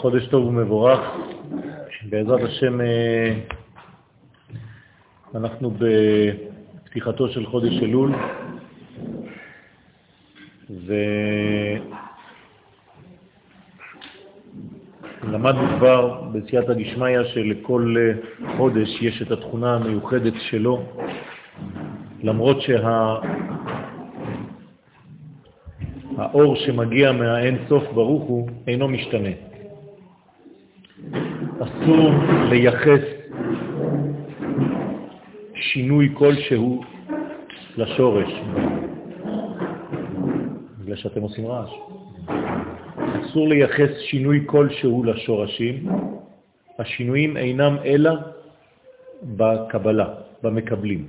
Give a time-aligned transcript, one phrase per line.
[0.00, 1.00] חודש טוב ומבורך.
[2.08, 3.34] בעזרת השם אה,
[5.34, 8.12] אנחנו בפתיחתו של חודש אלול,
[15.22, 17.94] ולמדנו כבר בסייעתא דשמיא שלכל
[18.56, 20.82] חודש יש את התכונה המיוחדת שלו,
[22.22, 23.16] למרות שה...
[26.16, 29.49] האור שמגיע מהאין סוף ברוך הוא אינו משתנה.
[31.62, 32.10] אסור
[32.50, 33.00] לייחס
[35.54, 36.84] שינוי כלשהו
[37.76, 38.32] לשורש,
[40.78, 41.70] בגלל שאתם עושים רעש.
[43.20, 45.88] אסור לייחס שינוי כלשהו לשורשים,
[46.78, 48.12] השינויים אינם אלא
[49.22, 50.08] בקבלה,
[50.42, 51.06] במקבלים.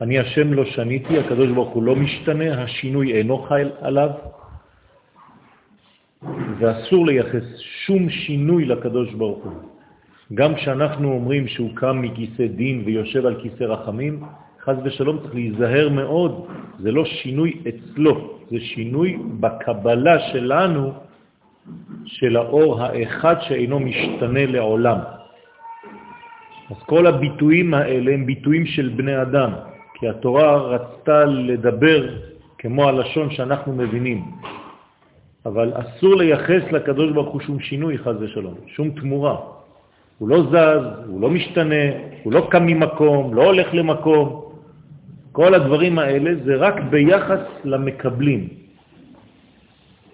[0.00, 4.10] אני השם לא שניתי, הקדוש ברוך הוא לא משתנה, השינוי אינו חייל עליו,
[6.58, 7.44] ואסור לייחס
[7.88, 9.52] שום שינוי לקדוש ברוך הוא.
[10.34, 14.20] גם כשאנחנו אומרים שהוא קם מכיסא דין ויושב על כיסא רחמים,
[14.64, 16.46] חז ושלום צריך להיזהר מאוד,
[16.78, 20.92] זה לא שינוי אצלו, זה שינוי בקבלה שלנו
[22.04, 24.98] של האור האחד שאינו משתנה לעולם.
[26.70, 29.50] אז כל הביטויים האלה הם ביטויים של בני אדם.
[29.94, 32.08] כי התורה רצתה לדבר
[32.58, 34.24] כמו הלשון שאנחנו מבינים.
[35.46, 39.36] אבל אסור לייחס לקדוש ברוך הוא שום שינוי, חז ושלום, שום תמורה.
[40.18, 41.84] הוא לא זז, הוא לא משתנה,
[42.22, 44.44] הוא לא קם ממקום, לא הולך למקום.
[45.32, 48.48] כל הדברים האלה זה רק ביחס למקבלים.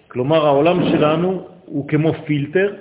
[0.07, 2.73] כלומר, העולם שלנו הוא כמו פילטר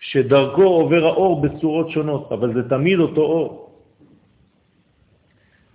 [0.00, 3.70] שדרכו עובר האור בצורות שונות, אבל זה תמיד אותו אור.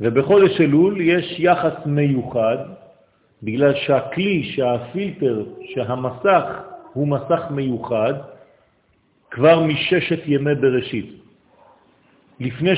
[0.02, 2.58] ובחודש אלול יש יחס מיוחד,
[3.44, 6.44] בגלל שהכלי, שהפילטר, שהמסך
[6.94, 8.14] הוא מסך מיוחד,
[9.32, 11.24] כבר מששת ימי בראשית.
[12.40, 12.76] לפני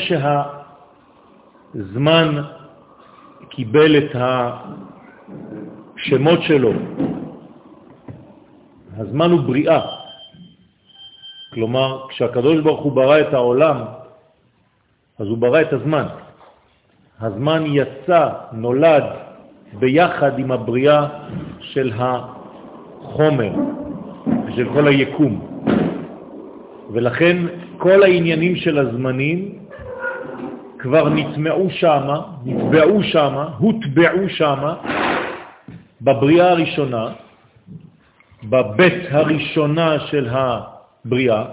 [1.73, 2.41] שהזמן
[3.49, 4.15] קיבל את
[5.95, 6.71] השמות שלו,
[8.97, 9.81] הזמן הוא בריאה.
[11.53, 13.77] כלומר, כשהקדוש ברוך הוא ברא את העולם,
[15.19, 16.07] אז הוא ברא את הזמן.
[17.19, 19.24] הזמן יצא, נולד,
[19.73, 21.07] ביחד עם הבריאה
[21.59, 23.51] של החומר,
[24.55, 25.55] של כל היקום.
[26.93, 27.37] ולכן
[27.77, 29.59] כל העניינים של הזמנים
[30.79, 34.75] כבר נטמעו שמה, נטבעו שמה, הוטבעו שמה,
[36.01, 37.07] בבריאה הראשונה,
[38.43, 41.45] בבית הראשונה של הבריאה,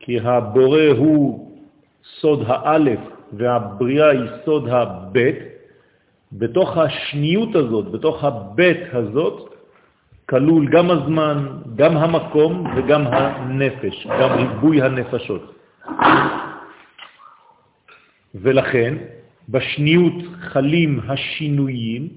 [0.00, 1.48] כי הבורא הוא
[2.20, 2.98] סוד האלף
[3.32, 5.51] והבריאה היא סוד הבית,
[6.32, 9.54] בתוך השניות הזאת, בתוך הבית הזאת,
[10.28, 15.54] כלול גם הזמן, גם המקום וגם הנפש, גם ריבוי הנפשות.
[18.34, 18.94] ולכן
[19.48, 22.08] בשניות חלים השינויים,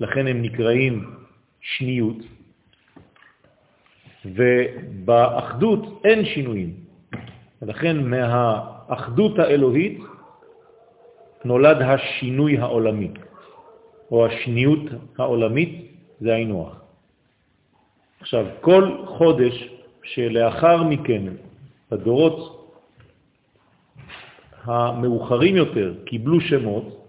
[0.00, 1.10] לכן הם נקראים
[1.60, 2.16] שניות,
[4.24, 6.70] ובאחדות אין שינויים.
[7.62, 8.74] ולכן מה...
[8.88, 9.98] האחדות האלוהית
[11.44, 13.10] נולד השינוי העולמי,
[14.10, 14.80] או השניות
[15.18, 16.70] העולמית, זה היינו
[18.20, 19.68] עכשיו, כל חודש
[20.02, 21.22] שלאחר מכן,
[21.90, 22.68] הדורות
[24.64, 27.06] המאוחרים יותר קיבלו שמות,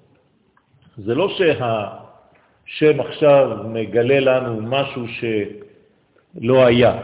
[0.98, 7.02] זה לא שהשם עכשיו מגלה לנו משהו שלא היה.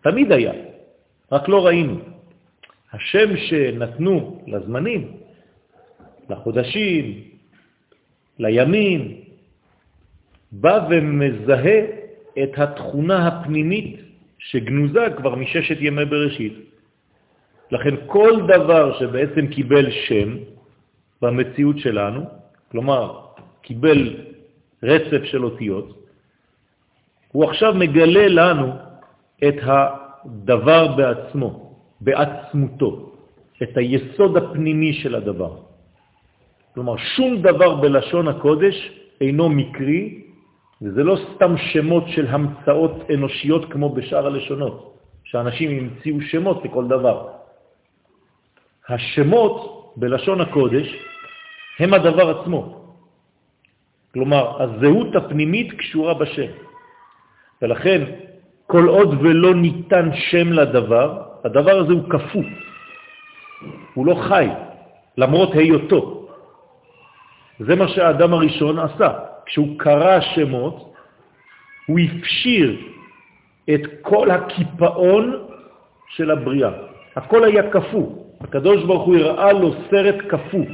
[0.00, 0.52] תמיד היה,
[1.32, 1.98] רק לא ראינו.
[2.92, 5.12] השם שנתנו לזמנים,
[6.30, 7.20] לחודשים,
[8.38, 9.20] לימים,
[10.52, 11.80] בא ומזהה
[12.42, 14.00] את התכונה הפנימית
[14.38, 16.54] שגנוזה כבר מששת ימי בראשית.
[17.70, 20.36] לכן כל דבר שבעצם קיבל שם
[21.22, 22.20] במציאות שלנו,
[22.70, 23.20] כלומר
[23.62, 24.16] קיבל
[24.82, 26.06] רצף של אותיות,
[27.32, 28.72] הוא עכשיו מגלה לנו
[29.48, 31.66] את הדבר בעצמו.
[32.00, 33.12] בעצמותו,
[33.62, 35.65] את היסוד הפנימי של הדבר.
[36.76, 38.76] כלומר, שום דבר בלשון הקודש
[39.20, 40.28] אינו מקרי,
[40.82, 44.76] וזה לא סתם שמות של המצאות אנושיות כמו בשאר הלשונות,
[45.24, 47.28] שאנשים המציאו שמות לכל דבר.
[48.88, 49.56] השמות
[49.96, 50.88] בלשון הקודש
[51.80, 52.92] הם הדבר עצמו.
[54.12, 56.52] כלומר, הזהות הפנימית קשורה בשם.
[57.62, 58.00] ולכן,
[58.66, 61.08] כל עוד ולא ניתן שם לדבר,
[61.44, 62.42] הדבר הזה הוא כפו,
[63.94, 64.48] הוא לא חי,
[65.16, 66.25] למרות היותו.
[67.58, 69.10] זה מה שהאדם הראשון עשה.
[69.46, 70.94] כשהוא קרא שמות,
[71.86, 72.76] הוא הפשיר
[73.74, 75.42] את כל הקיפאון
[76.08, 76.70] של הבריאה.
[77.16, 78.06] הכל היה קפוא.
[78.40, 80.66] הקדוש ברוך הוא הראה לו סרט קפוא.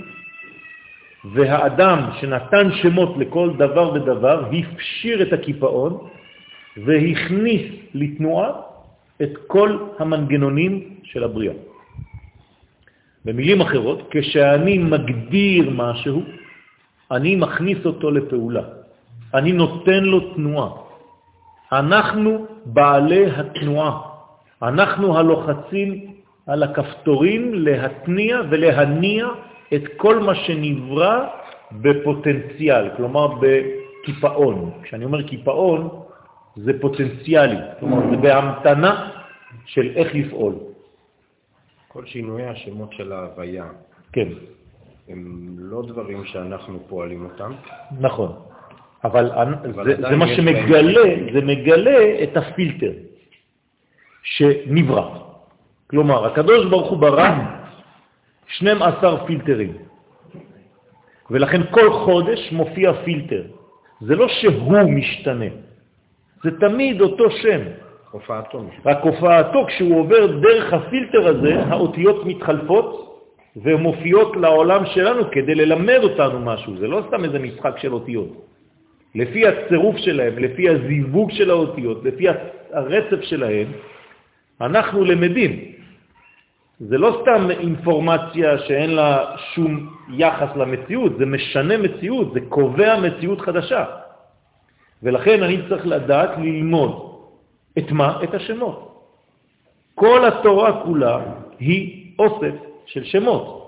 [1.25, 6.08] והאדם שנתן שמות לכל דבר ודבר הפשיר את הקיפאון
[6.76, 7.62] והכניס
[7.94, 8.50] לתנועה
[9.23, 11.55] את כל המנגנונים של הבריאה.
[13.25, 16.23] במילים אחרות, כשאני מגדיר משהו,
[17.12, 18.62] אני מכניס אותו לפעולה.
[19.35, 20.70] אני נותן לו תנועה.
[21.73, 24.00] אנחנו בעלי התנועה.
[24.62, 26.12] אנחנו הלוחצים
[26.47, 29.26] על הכפתורים להתניע ולהניע
[29.75, 31.26] את כל מה שנברא
[31.73, 34.70] בפוטנציאל, כלומר בקיפאון.
[34.82, 35.88] כשאני אומר קיפאון,
[36.56, 39.11] זה פוטנציאלי, כלומר זה בהמתנה
[39.67, 40.55] של איך לפעול.
[41.88, 43.65] כל שינויי השמות של ההוויה,
[44.12, 44.29] כן.
[45.12, 47.53] הם לא דברים שאנחנו פועלים אותם.
[48.00, 48.32] נכון,
[49.05, 52.93] אבל, אבל זה, זה מה שמגלה, זה מגלה את הפילטר
[54.23, 55.09] שנברא.
[55.87, 57.31] כלומר, הקדוש ברוך הוא ברא
[58.47, 59.73] 12 פילטרים,
[61.31, 63.43] ולכן כל חודש מופיע פילטר.
[64.00, 65.50] זה לא שהוא משתנה,
[66.44, 67.61] זה תמיד אותו שם.
[68.11, 68.65] הופעתו.
[68.87, 73.12] רק הופעתו, כשהוא עובר דרך הפילטר הזה, האותיות מתחלפות
[73.57, 76.77] ומופיעות לעולם שלנו כדי ללמד אותנו משהו.
[76.77, 78.47] זה לא סתם איזה משחק של אותיות.
[79.15, 82.27] לפי הצירוף שלהם, לפי הזיווג של האותיות, לפי
[82.73, 83.67] הרצף שלהם,
[84.61, 85.53] אנחנו למדים.
[86.81, 93.41] זה לא סתם אינפורמציה שאין לה שום יחס למציאות, זה משנה מציאות, זה קובע מציאות
[93.41, 93.85] חדשה.
[95.03, 96.93] ולכן אני צריך לדעת ללמוד
[97.79, 98.19] את מה?
[98.25, 98.79] את השמות.
[99.95, 101.19] כל התורה כולה
[101.59, 103.62] היא אוסף של שמות.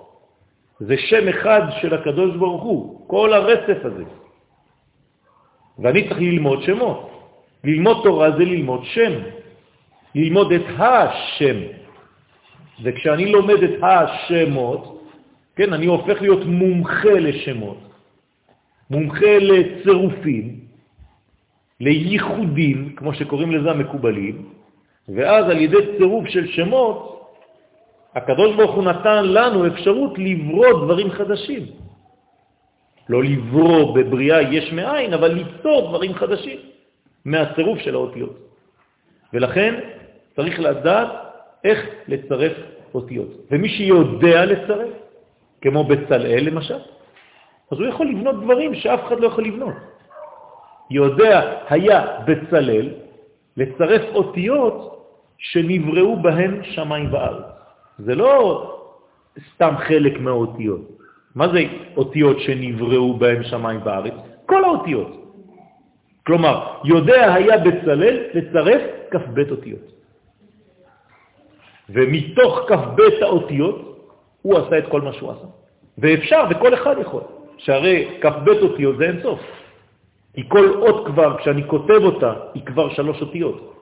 [0.80, 4.04] זה שם אחד של הקדוש ברוך הוא, כל הרצף הזה.
[5.78, 7.10] ואני צריך ללמוד שמות.
[7.64, 9.12] ללמוד תורה זה ללמוד שם,
[10.14, 11.56] ללמוד את השם.
[12.82, 14.94] וכשאני לומד את השמות,
[15.56, 17.78] כן, אני הופך להיות מומחה לשמות,
[18.90, 20.60] מומחה לצירופים,
[21.80, 24.48] לייחודים, כמו שקוראים לזה המקובלים,
[25.08, 27.13] ואז על ידי צירוף של שמות,
[28.14, 31.62] הקדוש ברוך הוא נתן לנו אפשרות לברוא דברים חדשים.
[33.08, 36.58] לא לברוא בבריאה יש מאין, אבל ליצור דברים חדשים
[37.24, 38.36] מהצירוף של האותיות.
[39.32, 39.80] ולכן
[40.36, 41.08] צריך לדעת
[41.64, 41.78] איך
[42.08, 42.52] לצרף
[42.94, 43.28] אותיות.
[43.50, 44.92] ומי שיודע לצרף,
[45.60, 46.78] כמו בצלאל למשל,
[47.70, 49.74] אז הוא יכול לבנות דברים שאף אחד לא יכול לבנות.
[50.90, 52.88] יודע היה בצלל
[53.56, 55.06] לצרף אותיות
[55.38, 57.53] שנבראו בהן שמיים וארץ.
[57.98, 58.30] זה לא
[59.54, 60.80] סתם חלק מהאותיות.
[61.34, 61.60] מה זה
[61.96, 64.14] אותיות שנבראו בהן שמיים וארץ?
[64.46, 65.10] כל האותיות.
[66.26, 69.86] כלומר, יודע היה בצלל לצרף כ"ב אותיות.
[71.90, 74.08] ומתוך כ"ב האותיות
[74.42, 75.46] הוא עשה את כל מה שהוא עשה.
[75.98, 77.22] ואפשר, וכל אחד יכול,
[77.58, 79.40] שהרי כ"ב אותיות זה אין סוף.
[80.34, 83.74] כי כל אות כבר, כשאני כותב אותה, היא כבר שלוש אותיות.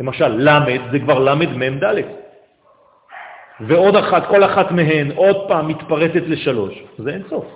[0.00, 1.96] למשל, למד זה כבר למד מם ד'.
[3.66, 7.46] ועוד אחת, כל אחת מהן עוד פעם מתפרטת לשלוש, זה אין סוף.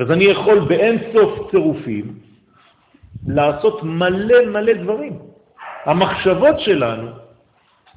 [0.00, 2.18] אז אני יכול באין סוף צירופים
[3.26, 5.18] לעשות מלא מלא דברים.
[5.84, 7.10] המחשבות שלנו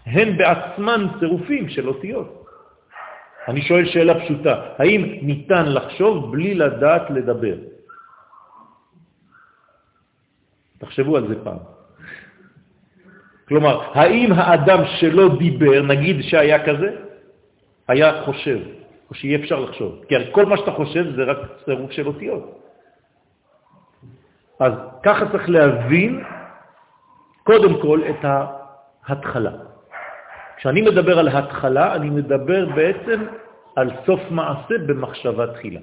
[0.06, 2.46] הן בעצמן צירופים של אותיות.
[3.48, 7.56] אני שואל שאלה פשוטה, האם ניתן לחשוב בלי לדעת לדבר?
[10.77, 11.73] תחשבו על זה פעם.
[13.48, 16.90] כלומר, האם האדם שלא דיבר, נגיד שהיה כזה,
[17.88, 18.60] היה חושב,
[19.10, 20.06] או שיהיה אפשר לחשוב?
[20.08, 22.60] כי כל מה שאתה חושב זה רק צירוף של אותיות.
[24.60, 24.74] אז
[25.04, 26.24] ככה צריך להבין
[27.44, 28.26] קודם כל את
[29.08, 29.52] ההתחלה.
[30.58, 33.26] כשאני מדבר על התחלה, אני מדבר בעצם
[33.76, 35.80] על סוף מעשה במחשבה תחילה.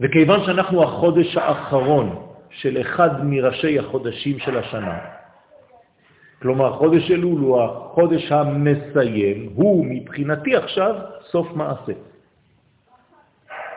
[0.00, 4.98] וכיוון שאנחנו החודש האחרון של אחד מראשי החודשים של השנה.
[6.42, 10.94] כלומר, חודש אלול הוא החודש המסיים, הוא מבחינתי עכשיו
[11.30, 11.92] סוף מעשה.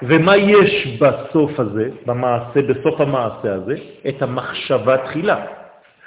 [0.02, 3.76] ומה יש בסוף הזה, במעשה, בסוף המעשה הזה?
[4.10, 5.46] את המחשבה תחילה.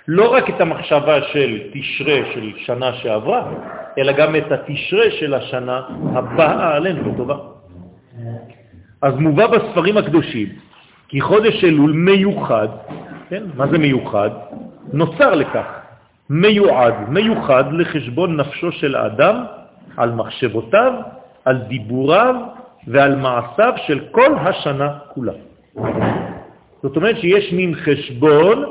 [0.09, 3.53] לא רק את המחשבה של תשרה של שנה שעברה,
[3.99, 5.81] אלא גם את התשרה של השנה
[6.15, 7.37] הבאה עלינו לטובה.
[9.03, 10.49] אז מובא בספרים הקדושים
[11.09, 12.69] כי חודש אלול מיוחד,
[13.29, 13.43] כן?
[13.55, 14.31] מה זה מיוחד?
[14.93, 15.67] נוצר לכך,
[16.31, 19.45] מיועד, מיוחד לחשבון נפשו של האדם
[19.97, 20.93] על מחשבותיו,
[21.45, 22.35] על דיבוריו
[22.87, 25.33] ועל מעשיו של כל השנה כולה.
[26.83, 28.65] זאת אומרת שיש מין חשבון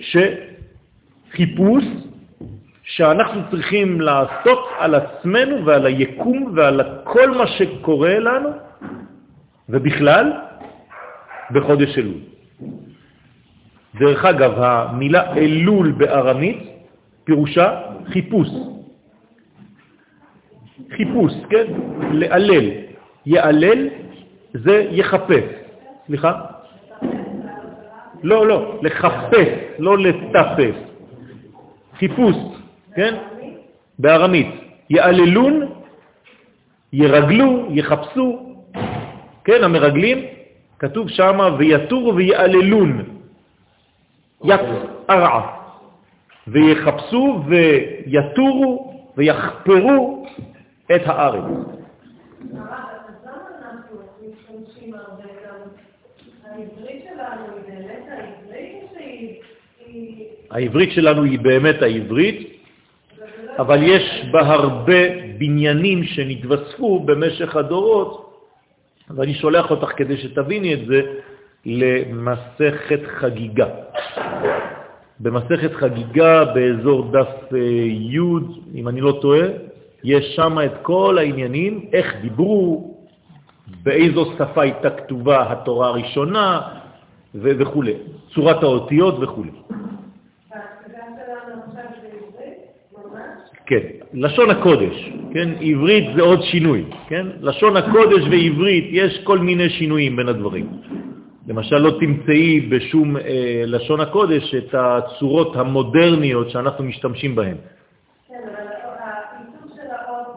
[0.00, 1.84] שחיפוש
[2.82, 8.48] שאנחנו צריכים לעשות על עצמנו ועל היקום ועל כל מה שקורה לנו,
[9.68, 10.32] ובכלל,
[11.50, 12.14] בחודש אלול.
[13.94, 16.58] דרך אגב, המילה אלול בארמית
[17.24, 17.80] פירושה
[18.12, 18.48] חיפוש.
[20.96, 21.66] חיפוש, כן?
[22.12, 22.70] לעלל.
[23.26, 23.88] יעלל
[24.54, 25.44] זה יחפש.
[26.06, 26.32] סליחה?
[28.22, 30.76] לא, לא, לחפש, לא לטפס.
[31.98, 32.36] חיפוש,
[32.94, 33.14] כן?
[33.98, 34.46] בארמית.
[34.90, 35.68] יעללון,
[36.92, 38.54] ירגלו, יחפשו,
[39.44, 40.18] כן, המרגלים,
[40.78, 43.17] כתוב שם ויתורו ויעללון,
[44.44, 45.58] יצערע,
[46.48, 50.26] ויחפשו ויתורו ויחפרו
[50.94, 51.44] את הארץ.
[60.50, 62.62] העברית שלנו היא באמת העברית,
[63.58, 65.02] אבל יש בה הרבה
[65.38, 68.28] בניינים שנתווספו במשך הדורות,
[69.10, 71.02] ואני שולח אותך כדי שתביני את זה
[71.66, 73.66] למסכת חגיגה.
[75.20, 78.18] במסכת חגיגה באזור דף אה, י',
[78.74, 79.46] אם אני לא טועה,
[80.04, 82.94] יש שם את כל העניינים, איך דיברו,
[83.82, 86.60] באיזו שפה הייתה כתובה התורה הראשונה
[87.34, 87.82] וכו',
[88.34, 89.44] צורת האותיות וכו'.
[93.66, 93.84] כן,
[94.14, 97.26] לשון הקודש, כן, עברית זה עוד שינוי, כן?
[97.40, 100.66] לשון הקודש ועברית יש כל מיני שינויים בין הדברים.
[101.48, 107.56] למשל, לא תמצאי בשום אה, לשון הקודש את הצורות המודרניות שאנחנו משתמשים בהן.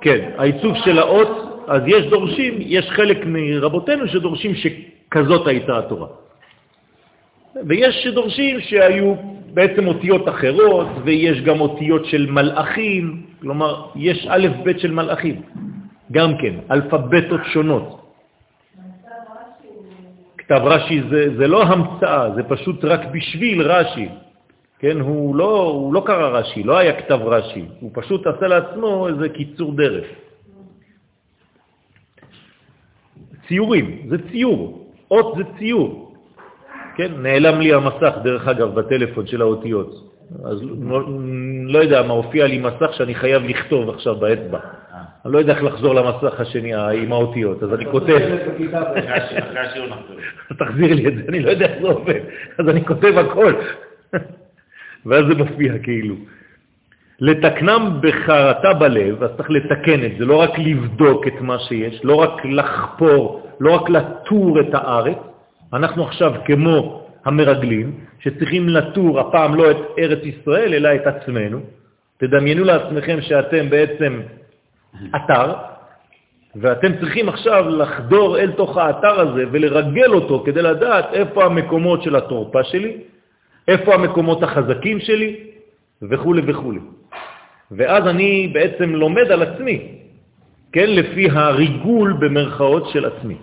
[0.02, 6.08] כן, העיצוב של האות, אז יש דורשים, יש חלק מרבותינו שדורשים שכזאת הייתה התורה.
[7.68, 9.14] ויש שדורשים שהיו
[9.54, 15.42] בעצם אותיות אחרות, ויש גם אותיות של מלאכים, כלומר, יש א' ב' של מלאכים,
[16.12, 18.01] גם כן, אלפבטות שונות.
[20.52, 24.10] כתב רש"י זה, זה לא המצאה, זה פשוט רק בשביל רש"י.
[24.80, 29.08] כן, הוא לא, הוא לא קרא רש"י, לא היה כתב רש"י, הוא פשוט עשה לעצמו
[29.08, 30.06] איזה קיצור דרך.
[33.48, 36.16] ציורים, זה ציור, אות זה ציור.
[36.96, 39.92] כן, נעלם לי המסך, דרך אגב, בטלפון של האותיות.
[40.46, 41.00] אז לא,
[41.66, 44.60] לא יודע מה, הופיע לי מסך שאני חייב לכתוב עכשיו באצבע.
[45.26, 48.18] אני לא יודע איך לחזור למסך השני עם האותיות, אז אני כותב...
[50.58, 52.20] תחזיר לי את זה, אני לא יודע איך זה עובד,
[52.58, 53.54] אז אני כותב הכל.
[55.06, 56.16] ואז זה מופיע כאילו.
[57.20, 62.16] לתקנם בחרטה בלב, אז צריך לתקן את זה, לא רק לבדוק את מה שיש, לא
[62.16, 65.18] רק לחפור, לא רק לטור את הארץ.
[65.74, 71.60] אנחנו עכשיו כמו המרגלים, שצריכים לטור הפעם לא את ארץ ישראל, אלא את עצמנו.
[72.18, 74.22] תדמיינו לעצמכם שאתם בעצם
[75.16, 75.54] אתר,
[76.56, 82.16] ואתם צריכים עכשיו לחדור אל תוך האתר הזה ולרגל אותו כדי לדעת איפה המקומות של
[82.16, 82.98] התורפה שלי,
[83.68, 85.36] איפה המקומות החזקים שלי,
[86.02, 86.74] וכו' וכו'.
[87.72, 89.88] ואז אני בעצם לומד על עצמי,
[90.72, 93.36] כן, לפי הריגול במרכאות של עצמי.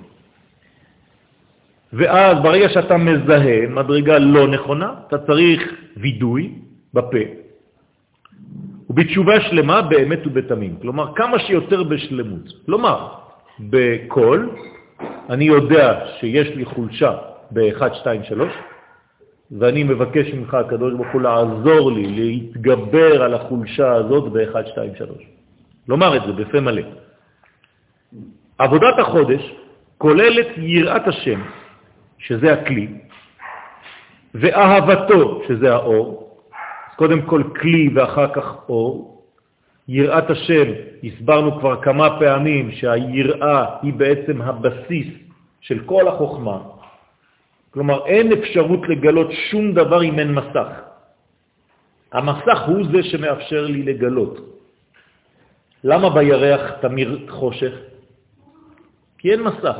[1.92, 6.52] ואז ברגע שאתה מזהה מדרגה לא נכונה, אתה צריך וידוי
[6.94, 7.24] בפה,
[8.98, 10.76] ובתשובה שלמה באמת ובתמים.
[10.82, 12.66] כלומר, כמה שיותר בשלמות.
[12.66, 13.08] כלומר,
[13.60, 14.50] בקול,
[15.30, 17.16] אני יודע שיש לי חולשה
[17.50, 18.52] ב-1, 2, 3,
[19.58, 25.10] ואני מבקש ממך, הקדוש ברוך הוא, לעזור לי להתגבר על החולשה הזאת ב-1, 2, 3.
[25.88, 26.82] לומר את זה בפה מלא.
[28.58, 29.54] עבודת החודש
[29.98, 31.40] כוללת יראת השם,
[32.18, 32.88] שזה הכלי,
[34.34, 36.27] ואהבתו, שזה האור,
[36.98, 39.22] קודם כל כלי ואחר כך אור.
[39.88, 40.68] יראת השם,
[41.04, 45.08] הסברנו כבר כמה פעמים שהיראה היא בעצם הבסיס
[45.60, 46.58] של כל החוכמה,
[47.70, 50.70] כלומר, אין אפשרות לגלות שום דבר אם אין מסך.
[52.12, 54.34] המסך הוא זה שמאפשר לי לגלות.
[55.84, 57.74] למה בירח תמיר חושך?
[59.18, 59.76] כי אין מסך,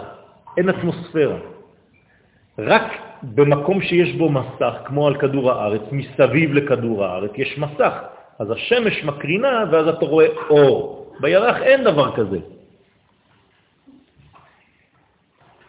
[0.57, 1.58] אין אטמוספירה.
[2.59, 2.83] רק
[3.23, 7.95] במקום שיש בו מסך, כמו על כדור הארץ, מסביב לכדור הארץ, יש מסך.
[8.39, 11.15] אז השמש מקרינה ואז אתה רואה אור.
[11.21, 12.39] בירח אין דבר כזה.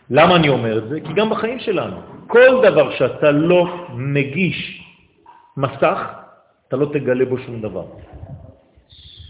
[0.10, 1.02] למה אני אומר את זה?
[1.02, 4.82] כי גם בחיים שלנו, כל דבר שאתה לא מגיש
[5.58, 6.00] מסך,
[6.68, 7.86] אתה לא תגלה בו שום דבר.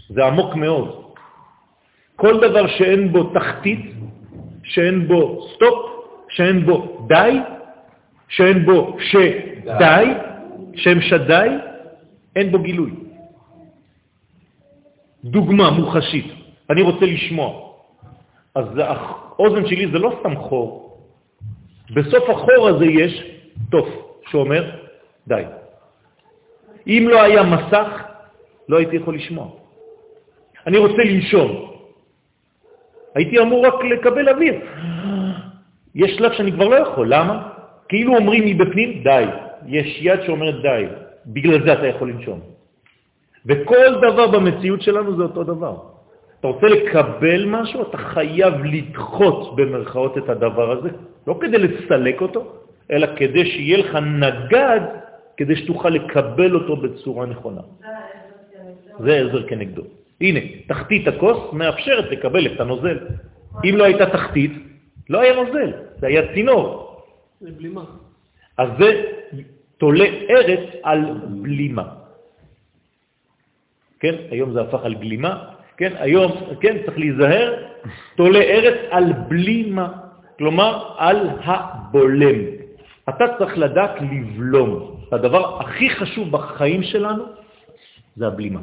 [0.08, 1.12] זה עמוק מאוד.
[2.16, 3.84] כל דבר שאין בו תחתית,
[4.64, 5.89] שאין בו סטופ,
[6.30, 7.38] שאין בו די,
[8.28, 10.04] שאין בו שדי,
[10.74, 11.50] שם שדאי,
[12.36, 12.90] אין בו גילוי.
[15.24, 16.32] דוגמה מוחשית,
[16.70, 17.70] אני רוצה לשמוע.
[18.54, 20.98] אז האוזן שלי זה לא סתם חור.
[21.94, 23.24] בסוף החור הזה יש
[23.70, 23.88] תוף
[24.30, 24.70] שאומר,
[25.26, 25.42] די.
[26.86, 28.04] אם לא היה מסך,
[28.68, 29.48] לא הייתי יכול לשמוע.
[30.66, 31.70] אני רוצה לנשום.
[33.14, 34.54] הייתי אמור רק לקבל אוויר.
[35.94, 37.48] יש שלב שאני כבר לא יכול, למה?
[37.88, 39.24] כאילו אומרים מבפנים, די.
[39.66, 40.84] יש יד שאומרת די,
[41.26, 42.40] בגלל זה אתה יכול לנשום.
[43.46, 45.76] וכל דבר במציאות שלנו זה אותו דבר.
[46.40, 50.88] אתה רוצה לקבל משהו, אתה חייב לדחות במרכאות את הדבר הזה,
[51.26, 52.52] לא כדי לסלק אותו,
[52.90, 54.80] אלא כדי שיהיה לך נגד,
[55.36, 57.60] כדי שתוכל לקבל אותו בצורה נכונה.
[58.98, 59.82] זה עזר כנגדו.
[60.20, 62.98] הנה, תחתית הכוס מאפשרת לקבל את הנוזל.
[63.64, 64.52] אם לא הייתה תחתית,
[65.10, 66.96] לא היה נוזל, זה היה צינור.
[67.40, 67.84] זה בלימה.
[68.58, 68.88] אז זה
[69.78, 71.00] תולה ארץ על
[71.42, 71.84] בלימה.
[74.00, 75.44] כן, היום זה הפך על גלימה,
[75.76, 77.48] כן, היום, כן, צריך להיזהר,
[78.16, 79.88] תולה ארץ על בלימה,
[80.38, 82.38] כלומר על הבולם.
[83.08, 85.00] אתה צריך לדעת לבלום.
[85.12, 87.24] הדבר הכי חשוב בחיים שלנו
[88.16, 88.60] זה הבלימה.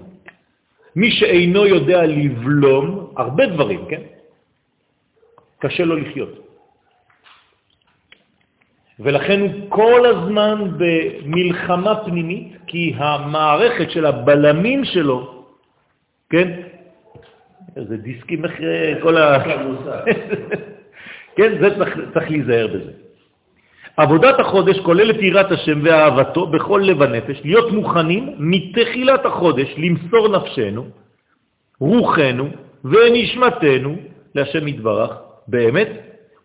[0.96, 4.02] מי שאינו יודע לבלום הרבה דברים, כן?
[5.60, 6.48] קשה לו לחיות.
[9.00, 15.46] ולכן הוא כל הזמן במלחמה פנימית, כי המערכת של הבלמים שלו,
[16.30, 16.62] כן?
[17.78, 19.44] איזה דיסקים אחרי כל ה...
[21.38, 22.92] כן, זה צריך, צריך להיזהר בזה.
[23.98, 30.86] עבודת החודש כוללת יראת השם ואהבתו בכל לב הנפש, להיות מוכנים מתחילת החודש למסור נפשנו,
[31.80, 32.50] רוחנו
[32.86, 33.96] ונשמתנו
[34.36, 35.12] להשם יתברך,
[35.48, 35.90] באמת,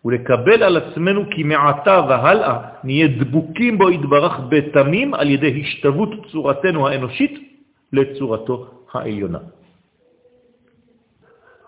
[0.05, 6.87] ולקבל על עצמנו כי מעתה והלאה נהיה דבוקים בו יתברך בתמים על ידי השתוות צורתנו
[6.87, 7.33] האנושית
[7.93, 9.39] לצורתו העליונה.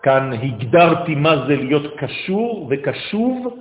[0.02, 3.58] כאן הגדרתי מה זה להיות קשור וקשוב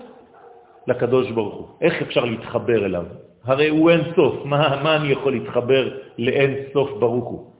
[0.87, 1.67] לקדוש ברוך הוא.
[1.81, 3.05] איך אפשר להתחבר אליו?
[3.45, 4.45] הרי הוא אין סוף.
[4.45, 5.83] מה, מה אני יכול להתחבר
[6.17, 7.51] לאין סוף ברוך הוא?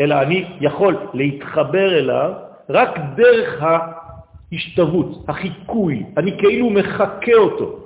[0.00, 2.32] אלא אני יכול להתחבר אליו
[2.70, 3.62] רק דרך
[4.52, 6.02] ההשתוות, החיקוי.
[6.16, 7.78] אני כאילו מחכה אותו.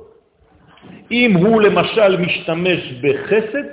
[1.10, 3.64] אם הוא למשל משתמש בחסד,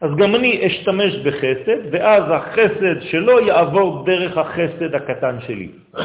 [0.00, 5.68] אז גם אני אשתמש בחסד, ואז החסד שלו יעבור דרך החסד הקטן שלי.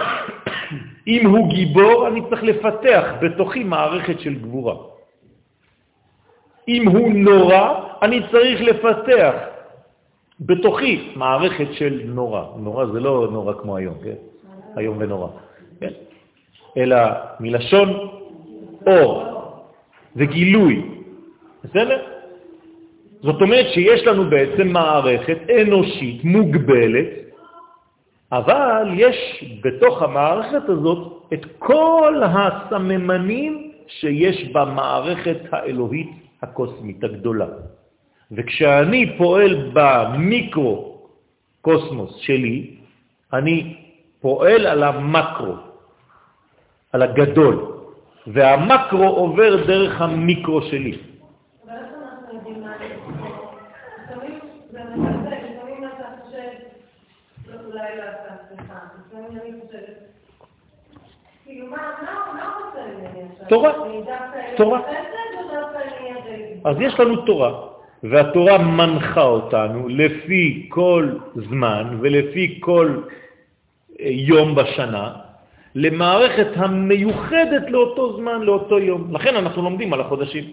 [1.08, 4.76] אם הוא גיבור, אני צריך לפתח בתוכי מערכת של גבורה.
[6.68, 9.34] אם הוא נורא, אני צריך לפתח
[10.40, 12.44] בתוכי מערכת של נורא.
[12.58, 14.16] נורא זה לא נורא כמו היום, כן?
[14.76, 15.28] היום ונורא.
[15.80, 16.07] כן?
[16.78, 16.98] אלא
[17.40, 18.10] מלשון
[18.88, 19.24] אור
[20.16, 20.86] וגילוי.
[21.64, 22.00] בסדר?
[23.22, 27.08] זאת אומרת שיש לנו בעצם מערכת אנושית מוגבלת,
[28.32, 36.10] אבל יש בתוך המערכת הזאת את כל הסממנים שיש במערכת האלוהית
[36.44, 37.48] הקוסמית הגדולה.
[38.32, 42.76] וכשאני פועל במיקרו-קוסמוס שלי,
[43.34, 43.76] אני
[44.22, 45.54] פועל על המקרו,
[46.98, 47.56] על הגדול,
[48.28, 50.98] והמקרו עובר דרך המיקרו שלי.
[63.48, 63.74] תורה,
[64.58, 64.80] תורה.
[66.66, 67.52] אז יש לנו תורה,
[68.04, 73.02] והתורה מנחה אותנו לפי כל זמן ולפי כל
[74.00, 75.27] אה, יום בשנה,
[75.78, 79.14] למערכת המיוחדת לאותו זמן, לאותו יום.
[79.14, 80.44] לכן אנחנו לומדים על החודשים.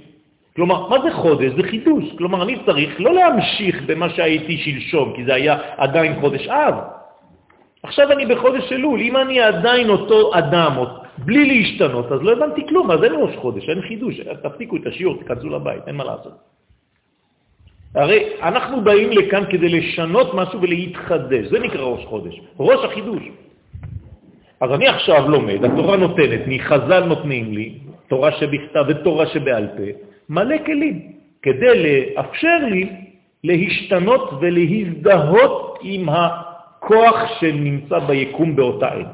[0.56, 1.52] כלומר, מה זה חודש?
[1.56, 2.04] זה חידוש.
[2.18, 6.74] כלומר, אני צריך לא להמשיך במה שהייתי שלשום, כי זה היה עדיין חודש אב.
[7.82, 9.00] עכשיו אני בחודש אלול.
[9.00, 10.72] אם אני עדיין אותו אדם,
[11.18, 15.16] בלי להשתנות, אז לא הבנתי כלום, אז אין ראש חודש, אין חידוש, תפסיקו את השיעור,
[15.24, 16.36] תכנסו לבית, אין מה לעשות.
[17.94, 23.22] הרי אנחנו באים לכאן כדי לשנות משהו ולהתחדש, זה נקרא ראש חודש, ראש החידוש.
[24.64, 29.82] אז אני עכשיו לומד, התורה נותנת לי, חז"ל נותנים לי, תורה שבכתב ותורה שבעל פה,
[30.28, 32.88] מלא כלים, כדי לאפשר לי
[33.44, 39.12] להשתנות ולהזדהות עם הכוח שנמצא ביקום באותה עת.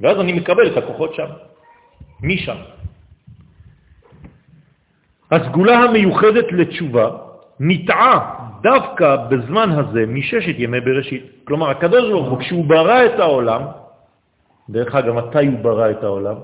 [0.00, 1.30] ואז אני מקבל את הכוחות שם,
[2.22, 2.56] משם.
[5.30, 7.10] הסגולה המיוחדת לתשובה
[7.60, 11.22] נטעה דווקא בזמן הזה מששת ימי בראשית.
[11.44, 13.83] כלומר, הקדוש ברוך הוא, כשהוא ברא את העולם,
[14.70, 16.36] דרך אגב, מתי הוא ברא את העולם?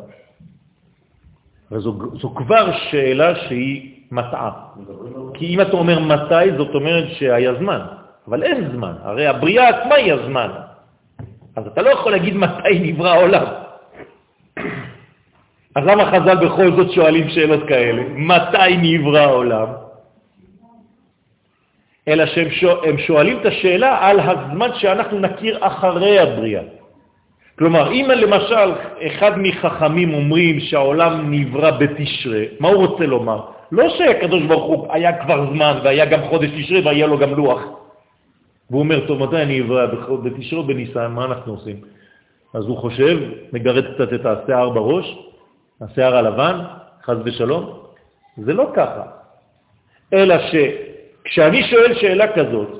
[1.72, 4.50] וזו זו כבר שאלה שהיא מטעה.
[5.34, 7.80] כי אם אתה אומר מתי, זאת אומרת שהיה זמן,
[8.28, 8.92] אבל אין זמן.
[9.02, 10.50] הרי הבריאה עצמה היא הזמן.
[11.56, 13.46] אז אתה לא יכול להגיד מתי נברא העולם.
[15.76, 18.02] אז למה חז"ל בכל זאת שואלים שאלות כאלה?
[18.14, 19.68] מתי נברא העולם?
[22.08, 26.79] אלא שהם שואלים את השאלה על הזמן שאנחנו נכיר אחרי הבריאה.
[27.60, 28.72] כלומר, אם למשל
[29.06, 33.40] אחד מחכמים אומרים שהעולם נברא בתשרה, מה הוא רוצה לומר?
[33.72, 37.62] לא שהקדוש ברוך הוא היה כבר זמן והיה גם חודש תשרה והיה לו גם לוח.
[38.70, 39.86] והוא אומר, טוב, מתי אני נברא?
[40.22, 41.06] בתשרה בניסן?
[41.06, 41.76] מה אנחנו עושים?
[42.54, 43.18] אז הוא חושב,
[43.52, 45.18] מגרד קצת את השיער בראש,
[45.80, 46.60] השיער הלבן,
[47.04, 47.72] חז ושלום.
[48.36, 49.02] זה לא ככה.
[50.12, 52.79] אלא שכשאני שואל שאלה כזאת,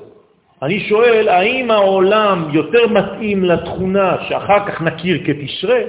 [0.61, 5.79] אני שואל, האם העולם יותר מתאים לתכונה שאחר כך נכיר כתשרה,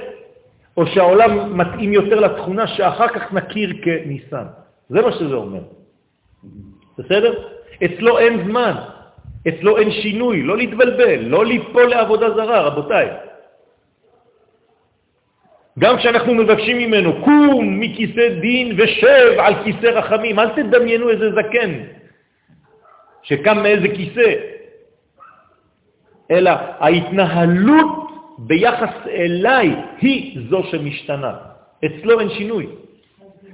[0.77, 4.45] או שהעולם מתאים יותר לתכונה שאחר כך נכיר כניסן?
[4.89, 5.61] זה מה שזה אומר.
[6.97, 7.33] בסדר?
[7.85, 8.73] אצלו אין זמן,
[9.47, 13.07] אצלו אין שינוי, לא להתבלבל, לא ליפול לעבודה זרה, רבותיי.
[15.79, 21.71] גם כשאנחנו מבקשים ממנו, קום מכיסא דין ושב על כיסא רחמים, אל תדמיינו איזה זקן
[23.23, 24.52] שקם מאיזה כיסא,
[26.31, 31.33] אלא ההתנהלות ביחס אליי היא זו שמשתנה.
[31.85, 32.67] אצלו אין שינוי.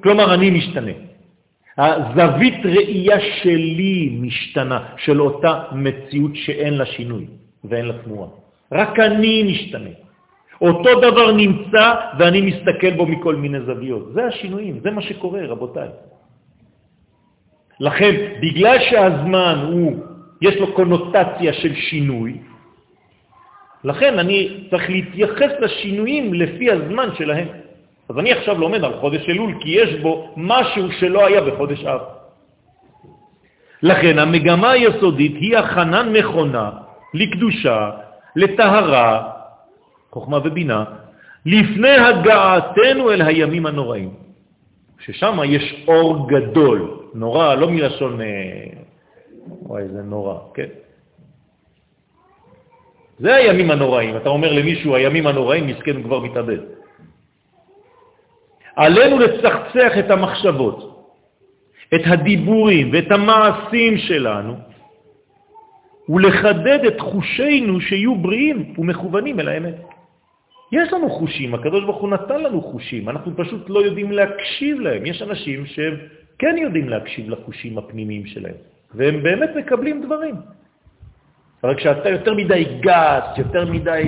[0.03, 0.91] כלומר, אני משתנה.
[1.77, 7.25] הזווית ראייה שלי משתנה, של אותה מציאות שאין לה שינוי
[7.63, 8.29] ואין לה תנועה.
[8.71, 9.89] רק אני משתנה.
[10.62, 14.13] אותו דבר נמצא ואני מסתכל בו מכל מיני זוויות.
[14.13, 15.89] זה השינויים, זה מה שקורה, רבותיי.
[17.79, 19.91] לכן, בגלל שהזמן הוא,
[20.41, 22.38] יש לו קונוטציה של שינוי,
[23.84, 27.48] לכן אני צריך להתייחס לשינויים לפי הזמן שלהם.
[28.10, 32.02] אז אני עכשיו לומד על חודש אלול, כי יש בו משהו שלא היה בחודש אב.
[33.84, 36.72] לכן המגמה היסודית היא הכנה נכונה
[37.13, 37.92] לקדושה,
[38.36, 39.32] לטהרה,
[40.12, 40.84] חוכמה ובינה,
[41.46, 44.10] לפני הגעתנו אל הימים הנוראים,
[45.00, 48.28] ששם יש אור גדול, נורא, לא מלשון, אה,
[49.62, 50.88] וואי, זה נורא, כן?
[53.19, 54.17] זה הימים הנוראים.
[54.17, 56.60] אתה אומר למישהו, הימים הנוראים, מסכן כבר מתאבד.
[58.75, 60.79] עלינו לצחצח את המחשבות,
[61.95, 64.55] את הדיבורים ואת המעשים שלנו,
[66.10, 69.75] ולחדד את חושינו שיהיו בריאים ומכוונים אל האמת.
[70.71, 75.05] יש לנו חושים, הקדוש ברוך הוא נתן לנו חושים, אנחנו פשוט לא יודעים להקשיב להם.
[75.05, 75.95] יש אנשים שהם
[76.39, 78.55] כן יודעים להקשיב לחושים הפנימיים שלהם,
[78.95, 80.36] והם באמת מקבלים דברים.
[81.63, 84.04] אבל כשאתה יותר מדי גס, יותר מדי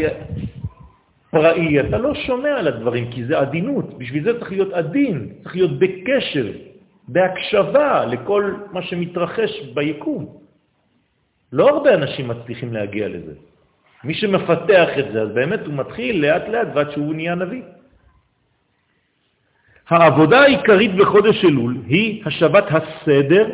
[1.32, 3.98] פראי, אתה לא שומע על הדברים, כי זה עדינות.
[3.98, 6.48] בשביל זה צריך להיות עדין, צריך להיות בקשר,
[7.08, 10.38] בהקשבה לכל מה שמתרחש ביקום.
[11.54, 13.34] לא הרבה אנשים מצליחים להגיע לזה.
[14.04, 17.64] מי שמפתח את זה, אז באמת הוא מתחיל לאט לאט ועד שהוא נהיה נביא.
[19.90, 23.50] העבודה העיקרית בחודש אלול היא השבת הסדר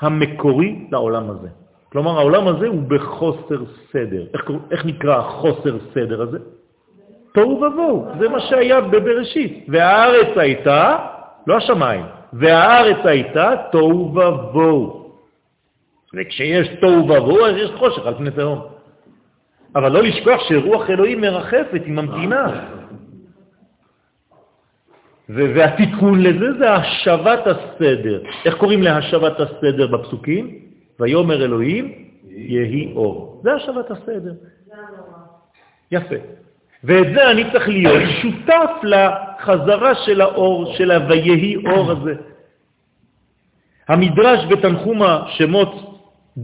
[0.00, 1.48] המקורי לעולם הזה.
[1.92, 4.24] כלומר, העולם הזה הוא בחוסר סדר.
[4.34, 6.38] איך, איך נקרא החוסר סדר הזה?
[7.34, 9.66] תוהו ובוהו, זה מה שהיה בבראשית.
[9.68, 10.98] והארץ הייתה,
[11.46, 15.10] לא השמיים, והארץ הייתה תוהו ובוהו.
[16.14, 18.60] וכשיש תוהו ובוהו, אז יש חושך על פני תהום.
[19.76, 22.64] אבל לא לשכוח שרוח אלוהים מרחפת, היא ממתינה.
[25.28, 28.22] והתיקון לזה זה השבת הסדר.
[28.44, 30.69] איך קוראים להשבת הסדר בפסוקים?
[31.00, 31.94] ויומר אלוהים
[32.28, 33.40] יהי אור.
[33.44, 34.32] זה השבת הסדר.
[35.92, 36.14] יפה.
[36.84, 42.14] ואת זה אני צריך להיות שותף לחזרה של האור, של ה"ויהי אור" הזה.
[43.88, 45.90] המדרש בתנחום השמות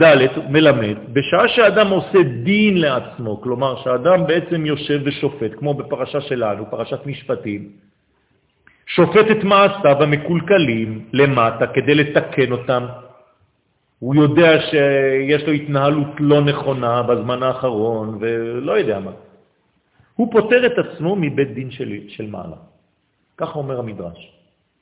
[0.03, 6.71] ד' מלמד, בשעה שאדם עושה דין לעצמו, כלומר שאדם בעצם יושב ושופט, כמו בפרשה שלנו,
[6.71, 7.69] פרשת משפטים,
[8.87, 12.87] שופט את מעשיו המקולקלים למטה כדי לתקן אותם.
[13.99, 19.11] הוא יודע שיש לו התנהלות לא נכונה בזמן האחרון, ולא יודע מה.
[20.17, 22.57] הוא פותר את עצמו מבית דין של, של מעלה.
[23.37, 24.33] ככה אומר המדרש.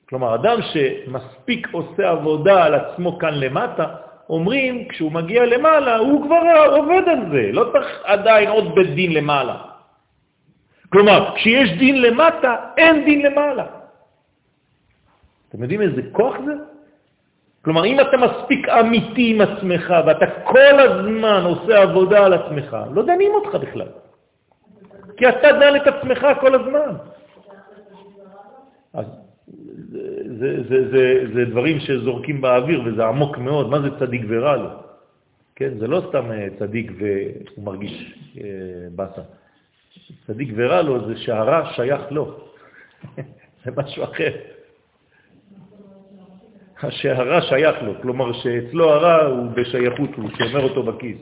[0.08, 3.86] כלומר, אדם שמספיק עושה עבודה על עצמו כאן למטה,
[4.28, 6.42] אומרים, כשהוא מגיע למעלה, הוא כבר
[6.76, 9.56] עובד על זה, לא צריך עדיין עוד בית דין למעלה.
[10.92, 13.66] כלומר, כשיש דין למטה, אין דין למעלה.
[15.48, 16.73] אתם יודעים איזה כוח זה?
[17.64, 23.02] כלומר, אם אתה מספיק אמיתי עם עצמך ואתה כל הזמן עושה עבודה על עצמך, לא
[23.02, 23.88] דנים אותך בכלל.
[25.16, 26.96] כי אתה דן את עצמך כל הזמן.
[28.94, 29.06] אז
[30.38, 33.70] זה, זה, זה, זה דברים שזורקים באוויר וזה עמוק מאוד.
[33.70, 34.68] מה זה צדיק ורע לו?
[35.56, 38.44] כן, זה לא סתם אה, צדיק והוא מרגיש אה,
[38.96, 39.22] בסה.
[40.26, 42.40] צדיק ורע לו זה שהרע שייך לו.
[43.64, 44.53] זה משהו אחר.
[46.90, 51.18] שהרע שייך לו, כלומר שאצלו הרע הוא בשייכות, הוא שומר אותו בכיס.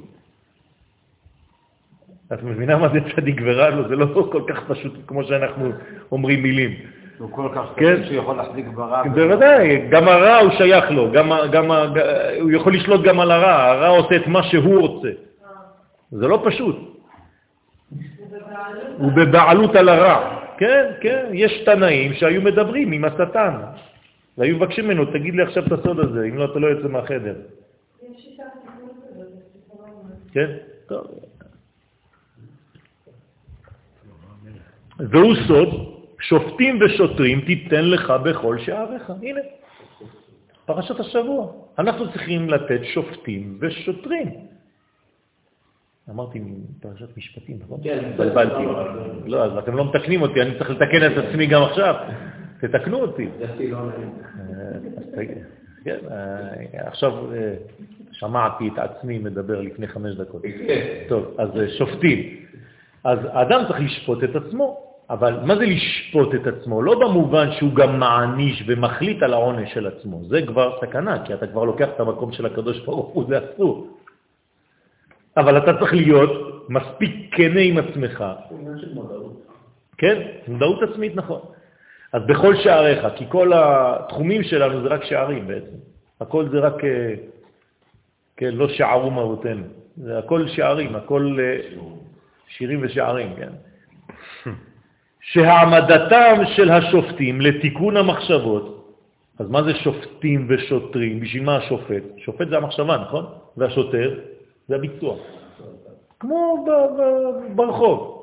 [2.32, 3.88] את מבינה מה זה צדיק ורע לו?
[3.88, 5.72] זה לא כל כך פשוט כמו שאנחנו
[6.12, 6.70] אומרים מילים.
[7.18, 7.96] הוא כל כך כן?
[7.96, 9.02] פשוט שיכול להחזיק ברע.
[9.02, 11.70] בוודאי, גם הרע הוא שייך לו, גם, גם,
[12.40, 15.08] הוא יכול לשלוט גם על הרע, הרע עושה את מה שהוא רוצה.
[16.10, 16.76] זה לא פשוט.
[18.98, 20.38] הוא בבעלות על הרע.
[20.58, 23.54] כן, כן, יש תנאים שהיו מדברים עם השטן,
[24.38, 27.35] והיו מבקשים ממנו, תגיד לי עכשיו את הסוד הזה, אם לא, אתה לא יוצא מהחדר.
[30.33, 31.07] כן, טוב.
[34.99, 35.68] והוא סוד,
[36.21, 39.11] שופטים ושוטרים תיתן לך בכל שעריך.
[39.23, 39.40] הנה,
[40.64, 41.53] פרשת השבוע.
[41.79, 44.29] אנחנו צריכים לתת שופטים ושוטרים.
[46.11, 46.40] אמרתי
[46.81, 47.81] פרשת משפטים, נכון?
[47.85, 48.12] כן.
[48.16, 48.62] בלבלתי.
[49.27, 51.95] לא, אז אתם לא מתקנים אותי, אני צריך לתקן את עצמי גם עכשיו.
[52.62, 53.29] תתקנו אותי.
[53.70, 55.25] לא אה,
[55.85, 57.55] כן, אה, עכשיו אה,
[58.12, 60.42] שמעתי את עצמי מדבר לפני חמש דקות.
[61.09, 61.48] טוב, אז
[61.79, 62.37] שופטים.
[63.05, 66.83] אז האדם צריך לשפוט את עצמו, אבל מה זה לשפוט את עצמו?
[66.83, 71.46] לא במובן שהוא גם מעניש ומחליט על העונש של עצמו, זה כבר סכנה, כי אתה
[71.46, 73.87] כבר לוקח את המקום של הקדוש ברוך הוא, זה אסור.
[75.37, 76.31] אבל אתה צריך להיות
[76.68, 78.25] מספיק כנה עם עצמך.
[79.98, 81.40] כן, מודעות עצמית, נכון.
[82.12, 85.77] אז בכל שעריך, כי כל התחומים שלנו זה רק שערים בעצם.
[86.20, 87.14] הכל זה רק, אה,
[88.37, 89.64] כן, לא שערו מהותנו.
[89.96, 91.57] זה הכל שערים, הכל אה,
[92.48, 93.53] שירים ושערים, כן.
[95.20, 98.96] שהעמדתם של השופטים לתיקון המחשבות,
[99.38, 101.20] אז מה זה שופטים ושוטרים?
[101.20, 102.03] בשביל מה השופט?
[102.16, 103.25] שופט זה המחשבה, נכון?
[103.57, 104.20] והשוטר
[104.68, 105.16] זה הביצוע.
[106.20, 106.66] כמו
[107.55, 108.21] ברחוב.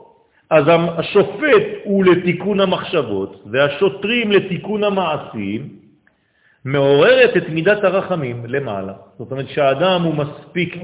[0.50, 0.64] אז
[0.98, 5.70] השופט הוא לתיקון המחשבות והשוטרים לתיקון המעשים,
[6.66, 8.94] מעוררת את מידת הרחמים למעלה.
[9.18, 10.78] זאת אומרת שהאדם הוא מספיק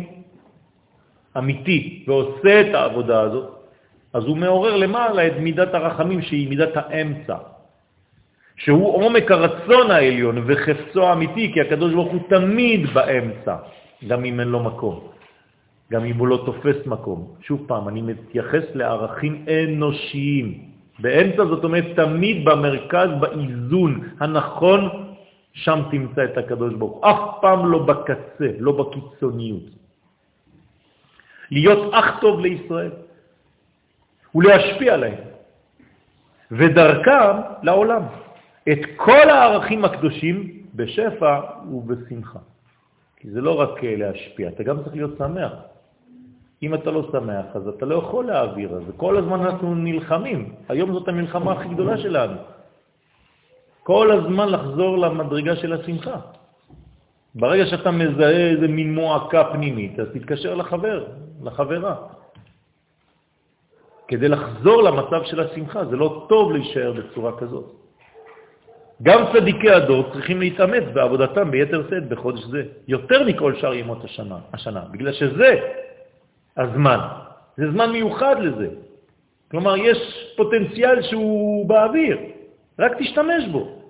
[1.37, 3.55] אמיתי ועושה את העבודה הזאת,
[4.13, 7.37] אז הוא מעורר למעלה את מידת הרחמים שהיא מידת האמצע,
[8.55, 13.55] שהוא עומק הרצון העליון וחפצו האמיתי, כי הקדוש ברוך הוא תמיד באמצע,
[14.07, 15.14] גם אם אין לו מקום.
[15.91, 17.35] גם אם הוא לא תופס מקום.
[17.41, 20.47] שוב פעם, אני מתייחס לערכים אנושיים.
[20.99, 24.81] באמצע זאת אומרת תמיד במרכז, באיזון הנכון,
[25.53, 27.03] שם תמצא את הקדוש ברוך.
[27.05, 29.63] אף פעם לא בקצה, לא בקיצוניות.
[31.51, 32.91] להיות אח טוב לישראל
[34.35, 35.23] ולהשפיע עליהם,
[36.51, 38.03] ודרכם לעולם.
[38.71, 40.35] את כל הערכים הקדושים
[40.75, 41.39] בשפע
[41.71, 42.39] ובשמחה.
[43.17, 45.74] כי זה לא רק להשפיע, אתה גם צריך להיות שמח.
[46.65, 48.69] אם אתה לא שמח, אז אתה לא יכול להעביר.
[48.75, 50.53] אז כל הזמן אנחנו נלחמים.
[50.69, 52.37] היום זאת המלחמה הכי גדולה שלנו.
[53.83, 56.17] כל הזמן לחזור למדרגה של השמחה.
[57.35, 61.05] ברגע שאתה מזהה איזה מין מועקה פנימית, אז תתקשר לחבר,
[61.43, 61.95] לחברה.
[64.07, 67.67] כדי לחזור למצב של השמחה, זה לא טוב להישאר בצורה כזאת.
[69.03, 74.37] גם צדיקי הדור צריכים להתאמץ בעבודתם ביתר שאת בחודש זה, יותר מכל שאר ימות השנה,
[74.53, 75.59] השנה, בגלל שזה
[76.57, 76.99] הזמן.
[77.57, 78.69] זה זמן מיוחד לזה.
[79.51, 79.97] כלומר, יש
[80.37, 82.17] פוטנציאל שהוא באוויר,
[82.79, 83.81] רק תשתמש בו.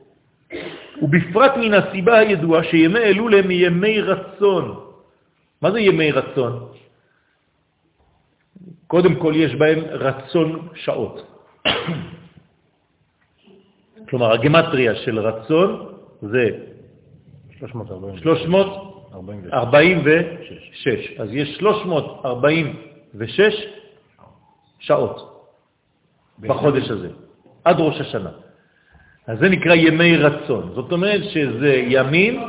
[1.01, 4.79] ובפרט מן הסיבה הידועה שימי אלול הם ימי רצון.
[5.61, 6.67] מה זה ימי רצון?
[8.87, 11.15] קודם כל יש בהם רצון שעות.
[14.09, 16.49] כלומר, הגמטריה של רצון זה
[19.21, 19.95] 346.
[20.83, 21.19] 346.
[21.19, 23.65] אז יש 346
[24.79, 25.31] שעות
[26.39, 27.09] בחודש הזה,
[27.63, 28.29] עד ראש השנה.
[29.27, 30.71] אז זה נקרא ימי רצון.
[30.75, 32.43] זאת אומרת שזה ימים,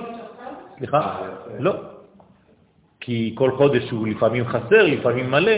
[0.79, 1.17] סליחה?
[1.59, 1.73] לא.
[3.01, 5.53] כי כל חודש הוא לפעמים חסר, לפעמים מלא,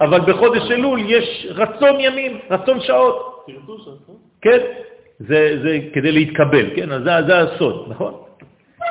[0.00, 3.46] אבל בחודש אלול יש רצון ימים, רצון שעות.
[4.40, 4.58] כן,
[5.18, 6.92] זה, זה כדי להתקבל, כן?
[6.92, 8.14] אז זה, זה הסוד, נכון?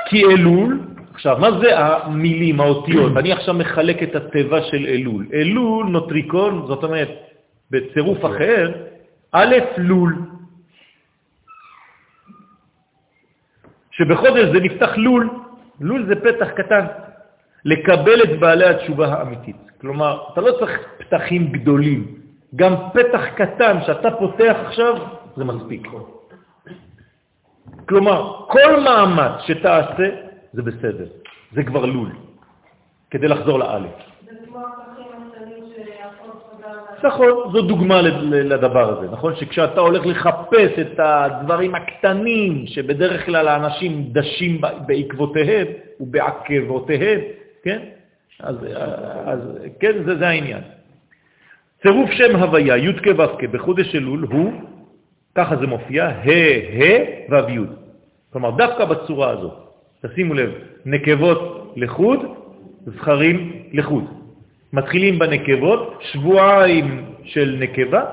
[0.09, 0.79] כי אלול
[1.19, 3.17] עכשיו, מה זה המילים, האותיות?
[3.17, 5.27] אני עכשיו מחלק את הטבע של אלול.
[5.33, 7.09] אלול, נוטריקון, זאת אומרת,
[7.71, 8.71] בצירוף אחר,
[9.31, 10.15] א', לול.
[13.91, 15.29] שבחודש זה נפתח לול,
[15.79, 16.85] לול זה פתח קטן,
[17.65, 19.59] לקבל את בעלי התשובה האמיתית.
[19.81, 22.15] כלומר, אתה לא צריך פתחים גדולים,
[22.55, 24.95] גם פתח קטן שאתה פותח עכשיו,
[25.35, 25.87] זה מספיק.
[27.89, 31.05] כלומר, כל מאמץ שתעשה זה בסדר,
[31.51, 32.09] זה כבר לול,
[33.11, 33.91] כדי לחזור לאלף.
[37.03, 39.35] נכון, זו דוגמה לדבר הזה, נכון?
[39.35, 45.67] שכשאתה הולך לחפש את הדברים הקטנים שבדרך כלל האנשים דשים בעקבותיהם
[45.99, 47.19] ובעקבותיהם,
[47.63, 47.79] כן?
[48.39, 48.55] אז,
[49.25, 49.39] אז
[49.79, 50.61] כן, זה, זה העניין.
[51.81, 54.51] צירוף שם הוויה, י' כו' בחודש אלול הוא,
[55.35, 56.29] ככה זה מופיע, ה'
[56.83, 57.59] ה' ו' י'.
[58.33, 59.68] כלומר, דווקא בצורה הזאת,
[60.05, 60.51] תשימו לב,
[60.85, 62.19] נקבות לחוד,
[62.85, 64.03] זכרים לחוד.
[64.73, 68.05] מתחילים בנקבות, שבועיים של נקבה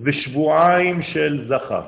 [0.00, 1.82] ושבועיים של זכר.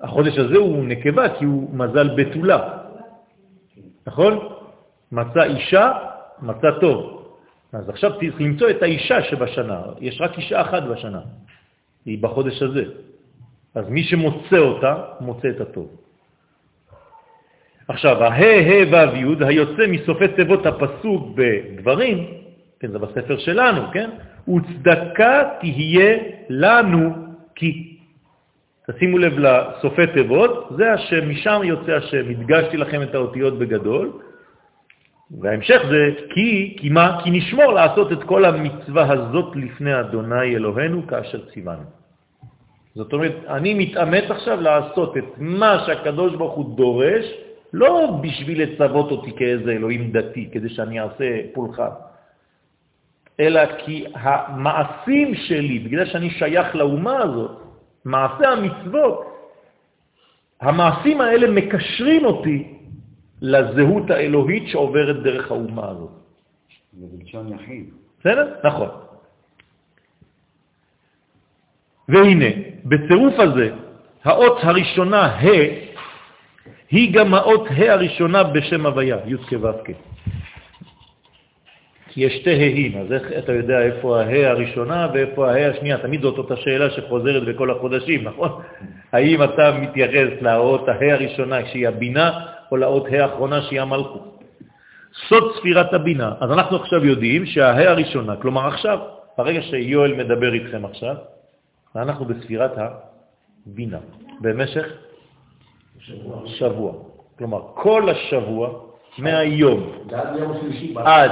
[0.00, 2.78] החודש הזה הוא נקבה כי הוא מזל בתולה,
[4.06, 4.48] נכון?
[5.12, 5.92] מצא אישה,
[6.42, 7.22] מצא טוב.
[7.72, 11.20] אז עכשיו צריך למצוא את האישה שבשנה, יש רק אישה אחת בשנה,
[12.04, 12.84] היא בחודש הזה.
[13.74, 16.01] אז מי שמוצא אותה, מוצא את הטוב.
[17.88, 22.26] עכשיו, הה, ה, ו', י', היוצא מסופי תיבות הפסוק בדברים,
[22.80, 24.10] כן, זה בספר שלנו, כן?
[24.48, 26.16] וצדקה תהיה
[26.48, 27.14] לנו
[27.54, 27.88] כי.
[28.90, 34.12] תשימו לב לסופי תיבות, זה השם, משם יוצא השם, הדגשתי לכם את האותיות בגדול,
[35.40, 37.20] וההמשך זה כי, כי מה?
[37.24, 41.82] כי נשמור לעשות את כל המצווה הזאת לפני אדוני אלוהינו כאשר ציוונו.
[42.94, 47.24] זאת אומרת, אני מתאמץ עכשיו לעשות את מה שהקדוש ברוך הוא דורש,
[47.72, 51.92] לא בשביל לצוות אותי כאיזה אלוהים דתי, כדי שאני אעשה פולחן,
[53.40, 57.58] אלא כי המעשים שלי, בגלל שאני שייך לאומה הזאת,
[58.04, 59.32] מעשה המצוות,
[60.60, 62.68] המעשים האלה מקשרים אותי
[63.42, 66.10] לזהות האלוהית שעוברת דרך האומה הזאת.
[66.92, 67.90] זה בלשון יחיד.
[68.20, 68.54] בסדר?
[68.64, 68.88] נכון.
[72.08, 72.46] והנה,
[72.84, 73.74] בצירוף הזה,
[74.24, 75.91] האות הראשונה, ה',
[76.92, 79.68] היא גם האות ה' הראשונה בשם הוויה, י' כו'
[82.12, 85.98] כי יש שתי ה'ים, אז איך אתה יודע איפה ה' הראשונה ואיפה ה' השנייה?
[85.98, 88.50] תמיד זאת אותה שאלה שחוזרת בכל החודשים, נכון?
[89.12, 92.30] האם אתה מתייחס לאות ה' הראשונה שהיא הבינה,
[92.72, 94.42] או לאות ה' האחרונה שהיא המלכות?
[95.28, 96.32] סוד ספירת הבינה.
[96.40, 98.98] אז אנחנו עכשיו יודעים שהה' הראשונה, כלומר עכשיו,
[99.38, 101.16] ברגע שיואל מדבר איתכם עכשיו,
[101.96, 103.98] אנחנו בספירת הבינה,
[104.40, 104.84] במשך
[105.98, 106.42] שבוע.
[106.46, 106.92] שבוע.
[107.38, 108.70] כלומר, כל השבוע,
[109.18, 109.92] מהיום
[110.96, 111.30] עד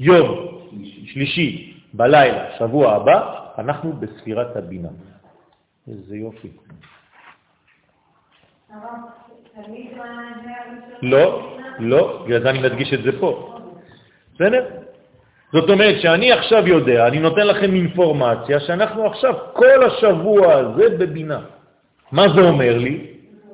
[0.00, 0.58] יום
[1.06, 4.88] שלישי בלילה, שבוע הבא, אנחנו בספירת הבינה.
[5.88, 6.48] איזה יופי.
[11.02, 13.58] לא, לא, בגלל זה אני מדגיש את זה פה.
[14.34, 14.66] בסדר?
[15.52, 21.40] זאת אומרת שאני עכשיו יודע, אני נותן לכם אינפורמציה שאנחנו עכשיו כל השבוע הזה בבינה.
[22.14, 22.98] מה זה אומר לי?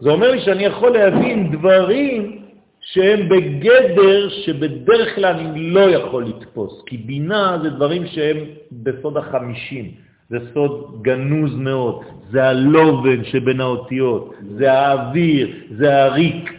[0.00, 2.42] זה אומר לי שאני יכול להבין דברים
[2.80, 8.36] שהם בגדר שבדרך כלל אני לא יכול לתפוס, כי בינה זה דברים שהם
[8.72, 9.90] בסוד החמישים,
[10.28, 16.52] זה סוד גנוז מאוד, זה הלובן שבין האותיות, זה האוויר, זה הריק,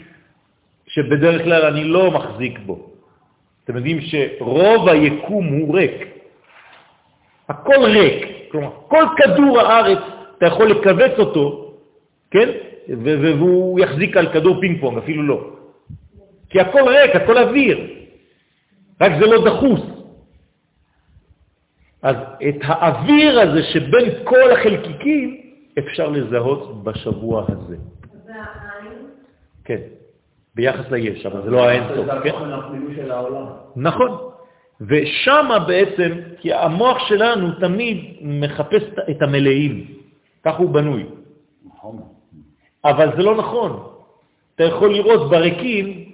[0.87, 2.89] שבדרך כלל אני לא מחזיק בו.
[3.63, 6.07] אתם יודעים שרוב היקום הוא ריק.
[7.49, 9.99] הכל ריק, כלומר, כל כדור הארץ,
[10.37, 11.70] אתה יכול לקבץ אותו,
[12.31, 12.49] כן?
[12.87, 15.49] והוא יחזיק על כדור פינג פונג, אפילו לא.
[16.49, 17.87] כי הכל ריק, הכל אוויר,
[19.01, 19.81] רק זה לא דחוס.
[22.01, 22.15] אז
[22.49, 25.41] את האוויר הזה שבין כל החלקיקים
[25.79, 27.77] אפשר לזהות בשבוע הזה.
[28.25, 28.97] זה העין?
[29.63, 29.81] כן.
[30.55, 32.05] ביחס ליש, אבל זה לא האין סוף.
[32.05, 32.51] זה התוכן כן?
[32.51, 33.45] הפנימי של העולם.
[33.75, 34.17] נכון.
[34.81, 39.85] ושם בעצם, כי המוח שלנו תמיד מחפש את המלאים,
[40.45, 41.05] כך הוא בנוי.
[41.65, 42.01] נכון.
[42.85, 43.83] אבל זה לא נכון.
[44.55, 46.11] אתה יכול לראות בריקים,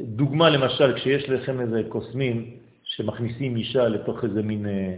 [0.00, 2.50] דוגמה למשל, כשיש לכם איזה קוסמים
[2.84, 4.94] שמכניסים אישה לתוך איזה מין אה,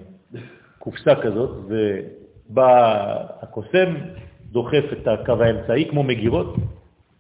[0.79, 3.03] קופסה כזאת, ובא
[3.43, 3.95] הקוסם,
[4.53, 6.57] דוחף את הקו האמצעי כמו מגירות,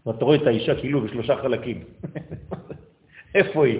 [0.06, 1.84] ואתה רואה את האישה כאילו בשלושה חלקים.
[3.34, 3.78] איפה היא?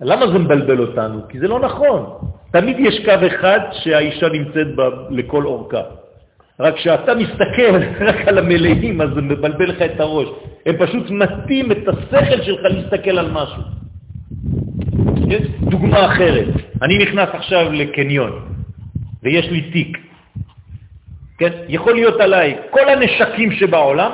[0.00, 1.28] למה זה מבלבל אותנו?
[1.28, 2.28] כי זה לא נכון.
[2.52, 5.82] תמיד יש קו אחד שהאישה נמצאת בה לכל אורכה.
[6.60, 7.76] רק כשאתה מסתכל
[8.08, 10.28] רק על המלאים, אז זה מבלבל לך את הראש.
[10.66, 13.62] הם פשוט מתאים את השכל שלך להסתכל על משהו.
[15.28, 16.46] יש דוגמה אחרת.
[16.82, 18.32] אני נכנס עכשיו לקניון,
[19.22, 19.98] ויש לי תיק.
[21.38, 21.50] כן?
[21.68, 24.12] יכול להיות עליי כל הנשקים שבעולם,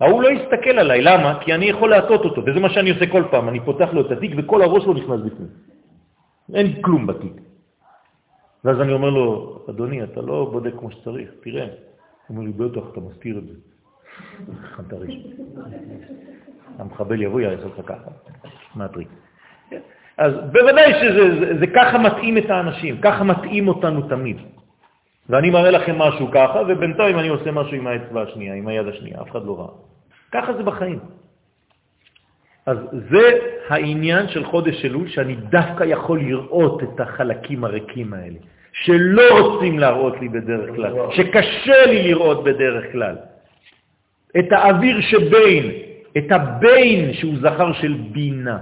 [0.00, 1.02] ההוא לא יסתכל עליי.
[1.02, 1.38] למה?
[1.40, 3.48] כי אני יכול להטות אותו, וזה מה שאני עושה כל פעם.
[3.48, 5.48] אני פותח לו את התיק וכל הראש לא נכנס בפנים.
[6.54, 7.32] אין כלום בתיק.
[8.64, 11.72] ואז אני אומר לו, אדוני, אתה לא בודק כמו שצריך, תראה, הוא
[12.36, 13.54] אומר לי, בטח, אתה מסתיר את זה.
[16.78, 18.10] המחבל יבוא, יעשה לך ככה.
[18.74, 19.08] מה הטריק?
[20.16, 24.36] אז בוודאי שזה זה, זה ככה מתאים את האנשים, ככה מתאים אותנו תמיד.
[25.28, 29.22] ואני מראה לכם משהו ככה, ובינתיים אני עושה משהו עם האצבע השנייה, עם היד השנייה,
[29.22, 29.74] אף אחד לא ראה.
[30.32, 30.98] ככה זה בחיים.
[32.66, 32.78] אז
[33.10, 33.38] זה
[33.68, 38.38] העניין של חודש אלול, שאני דווקא יכול לראות את החלקים הריקים האלה,
[38.82, 43.16] שלא רוצים להראות לי בדרך כלל, שקשה לי לראות בדרך כלל.
[44.38, 45.70] את האוויר שבין,
[46.18, 48.58] את הבין שהוא זכר של בינה.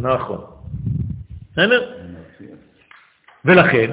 [0.00, 0.40] נכון.
[1.52, 1.92] בסדר?
[3.44, 3.90] ולכן,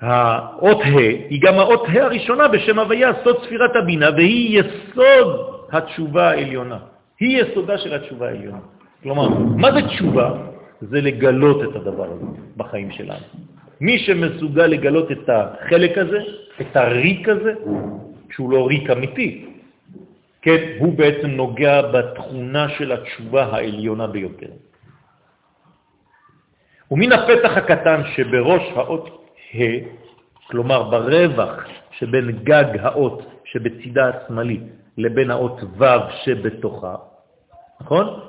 [0.00, 0.98] האות ה'
[1.30, 5.28] היא גם האות ה' הראשונה בשם הוויה, סוד ספירת הבינה, והיא יסוד
[5.72, 6.78] התשובה העליונה.
[7.20, 8.58] היא יסודה של התשובה העליונה.
[9.02, 10.47] כלומר, מה זה תשובה?
[10.80, 12.26] זה לגלות את הדבר הזה
[12.56, 13.26] בחיים שלנו.
[13.80, 16.18] מי שמסוגל לגלות את החלק הזה,
[16.60, 17.52] את הריק הזה,
[18.30, 19.44] שהוא לא ריק אמיתי,
[20.42, 24.50] כן, הוא בעצם נוגע בתכונה של התשובה העליונה ביותר.
[26.90, 29.06] ומן הפתח הקטן שבראש האות
[29.54, 29.58] ה',
[30.46, 31.64] כלומר ברווח
[31.98, 34.62] שבין גג האות שבצידה השמאלית
[34.98, 35.84] לבין האות ו'
[36.24, 36.94] שבתוכה,
[37.80, 38.20] נכון?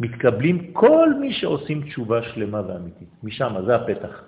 [0.00, 3.08] מתקבלים כל מי שעושים תשובה שלמה ואמיתית.
[3.22, 4.22] משם, זה הפתח.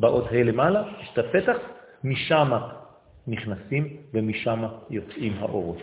[0.00, 1.56] באות ה' למעלה, יש את הפתח,
[2.04, 2.50] משם
[3.26, 5.82] נכנסים ומשם יוצאים האורות.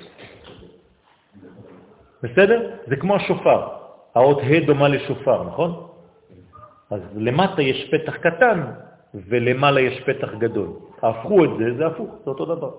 [2.24, 2.72] בסדר?
[2.88, 3.68] זה כמו השופר.
[4.16, 5.88] האות ה' דומה לשופר, נכון?
[6.90, 8.62] אז למטה יש פתח קטן
[9.14, 10.70] ולמעלה יש פתח גדול.
[11.02, 12.72] הפכו את זה, זה הפוך, זה אותו דבר.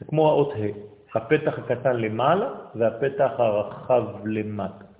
[0.00, 4.91] זה כמו האות ה', הפתח הקטן למעלה והפתח הרחב למטה.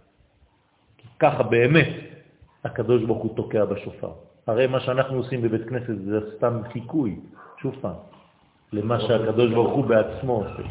[1.23, 1.89] ככה באמת
[2.65, 4.13] הקדוש ברוך הוא תוקע בשופר.
[4.47, 7.17] הרי מה שאנחנו עושים בבית כנסת זה סתם חיקוי,
[7.63, 7.95] שוב פעם,
[8.73, 10.63] למה שהקדוש ברוך הוא בעצמו עושה.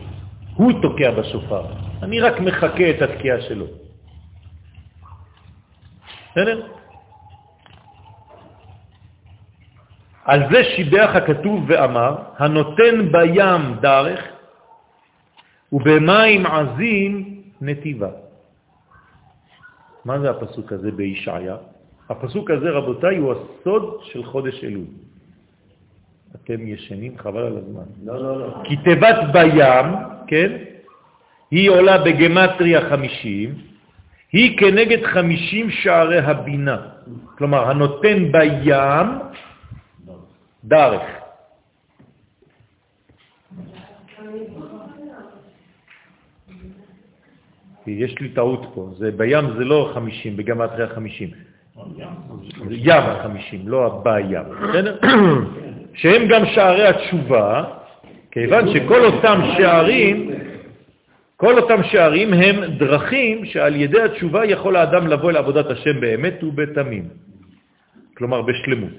[0.56, 1.66] הוא תוקע בשופר,
[2.04, 3.66] אני רק מחכה את התקיעה שלו.
[6.32, 6.68] בסדר?
[10.26, 14.20] על זה שיבח הכתוב ואמר, הנותן בים דרך
[15.72, 18.31] ובמים עזים נתיבה.
[20.06, 21.56] מה זה הפסוק הזה בישעיה?
[22.10, 24.86] הפסוק הזה, רבותיי, הוא הסוד של חודש אלול.
[26.36, 27.84] אתם ישנים, חבל על הזמן.
[28.04, 28.64] לא, לא, לא.
[28.64, 29.86] כי תיבת בים,
[30.28, 30.58] כן,
[31.52, 33.56] היא עולה בגמטריה 50,
[34.32, 36.78] היא כנגד 50 שערי הבינה.
[37.38, 39.08] כלומר, הנותן בים
[40.64, 41.21] דרך.
[47.88, 51.30] יש לי טעות פה, זה בים זה לא 50, בגמטריה 50.
[52.70, 54.98] ים ה-50, לא הבא ים, בסדר?
[55.94, 57.64] שהם גם שערי התשובה,
[58.32, 60.32] כיוון שכל אותם שערים,
[61.38, 67.10] כל אותם שערים הם דרכים שעל ידי התשובה יכול האדם לבוא לעבודת השם באמת ובתמים,
[68.18, 68.98] כלומר בשלמות.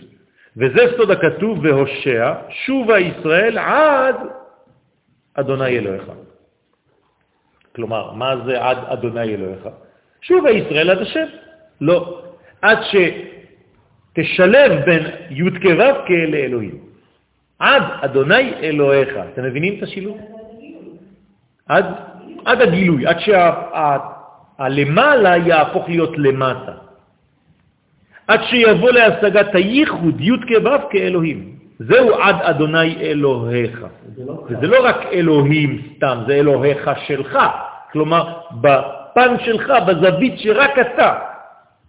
[0.56, 4.16] וזה סוד הכתוב והושע, שובה ישראל עד
[5.34, 6.04] אדוני אלוהיך.
[7.74, 9.68] כלומר, מה זה עד אדוני אלוהיך?
[10.20, 11.26] שובה ישראל עד השם.
[11.80, 12.22] לא,
[12.62, 12.78] עד
[14.12, 16.78] שתשלב בין י' כו' כאלה אלוהים.
[17.58, 19.08] עד אדוני אלוהיך.
[19.32, 20.18] אתם מבינים את השילוב?
[21.66, 21.84] עד,
[22.44, 23.18] עד הגילוי, עד
[24.58, 26.72] שהלמעלה שה, יהפוך להיות למטה.
[28.28, 31.51] עד שיבוא להשגת הייחוד י' כו' כאלוהים.
[31.88, 33.86] זהו עד אדוני אלוהיך.
[34.48, 37.38] וזה לא רק אלוהים סתם, זה אלוהיך שלך.
[37.92, 41.18] כלומר, בפן שלך, בזווית שרק אתה,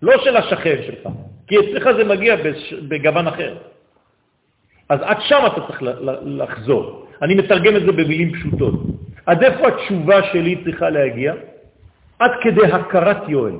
[0.01, 1.13] לא של השכן שלך.
[1.47, 2.35] כי אצלך זה מגיע
[2.87, 3.55] בגוון אחר.
[4.89, 5.83] אז עד שם אתה צריך
[6.25, 7.07] לחזור.
[7.21, 8.73] אני מתרגם את זה במילים פשוטות.
[9.25, 11.33] עד איפה התשובה שלי צריכה להגיע?
[12.19, 13.53] עד כדי הכרת יואל.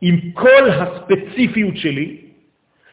[0.00, 2.29] עם כל הספציפיות שלי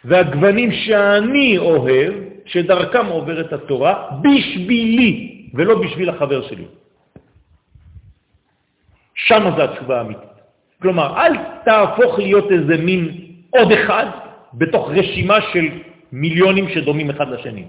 [0.06, 2.14] והגוונים שאני אוהב,
[2.45, 6.66] שדרכם עוברת התורה, בשבילי ולא בשביל החבר שלי.
[9.16, 10.38] שם זה התשובה האמיתית.
[10.82, 11.34] כלומר, אל
[11.66, 13.18] תהפוך להיות איזה מין
[13.50, 14.06] עוד אחד
[14.54, 15.68] בתוך רשימה של
[16.12, 17.66] מיליונים שדומים אחד לשני.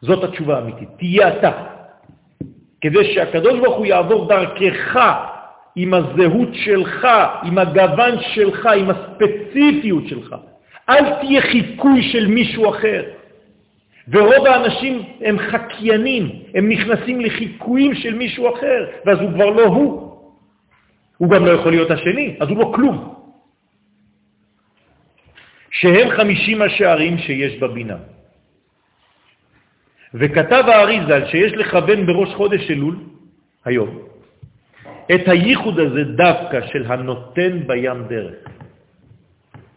[0.00, 0.88] זאת התשובה האמיתית.
[0.98, 1.52] תהיה אתה.
[2.80, 4.98] כדי שהקדוש ברוך הוא יעבור דרכך
[5.76, 7.08] עם הזהות שלך,
[7.42, 10.34] עם הגוון שלך, עם הספציפיות שלך.
[10.90, 13.02] אל תהיה חיקוי של מישהו אחר.
[14.08, 16.24] ורוב האנשים הם חקיינים,
[16.54, 20.10] הם נכנסים לחיקויים של מישהו אחר, ואז הוא כבר לא הוא.
[21.16, 23.14] הוא גם לא יכול להיות השני, אז הוא לא כלום.
[25.70, 27.96] שהם חמישים השערים שיש בבינה.
[30.14, 32.96] וכתב האריזל שיש לכוון בראש חודש אלול,
[33.64, 33.98] היום,
[35.14, 38.49] את הייחוד הזה דווקא של הנותן בים דרך.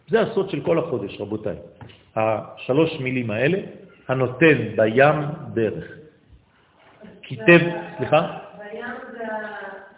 [0.08, 1.56] זה הסוד של כל החודש, רבותיי.
[2.16, 3.58] השלוש מילים האלה,
[4.08, 5.14] הנותן בים
[5.54, 5.84] דרך.
[7.22, 7.60] כיתב,
[7.96, 8.38] סליחה?
[8.58, 9.24] בים זה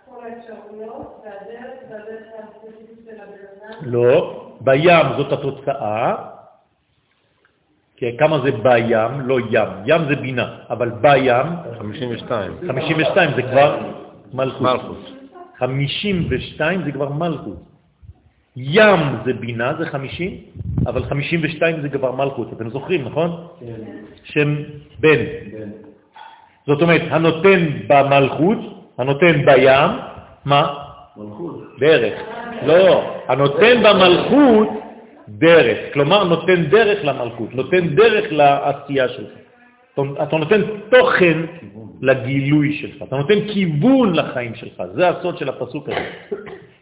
[0.06, 6.14] כל האפשרויות, והדרך זה הדרך הספציפית של הבן לא, בים זאת התוצאה,
[7.96, 11.46] כי כמה זה בים, לא ים, ים זה בינה, אבל בים...
[11.78, 12.52] 52.
[12.68, 13.78] 52 זה כבר
[14.32, 14.60] מלכות.
[14.62, 14.98] מלכות.
[15.58, 17.75] 52 זה כבר מלכות.
[18.56, 20.30] ים זה בינה, זה 50,
[20.86, 22.52] אבל 52 זה כבר מלכות.
[22.52, 23.46] אתם זוכרים, נכון?
[23.60, 23.66] כן.
[24.24, 24.54] שם
[24.98, 25.18] בן.
[25.52, 25.70] בן.
[26.66, 28.58] זאת אומרת, הנותן במלכות,
[28.98, 29.90] הנותן בים,
[30.44, 30.74] מה?
[31.16, 31.62] מלכות.
[31.78, 32.22] דרך.
[32.66, 34.68] לא, הנותן במלכות
[35.28, 39.30] דרך, כלומר נותן דרך למלכות, נותן דרך לעשייה שלך.
[40.22, 41.38] אתה נותן תוכן
[42.02, 46.10] לגילוי שלך, אתה נותן כיוון לחיים שלך, זה הסוד של הפסוק הזה.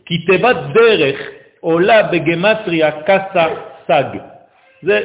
[0.07, 1.17] כי תיבת דרך
[1.65, 3.47] עולה בגמטריה קסה
[3.89, 4.05] סג.
[4.83, 4.97] זה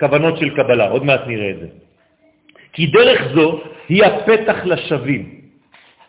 [0.00, 1.66] כוונות של קבלה, עוד מעט נראה את זה.
[2.72, 5.40] כי דרך זו היא הפתח לשווים.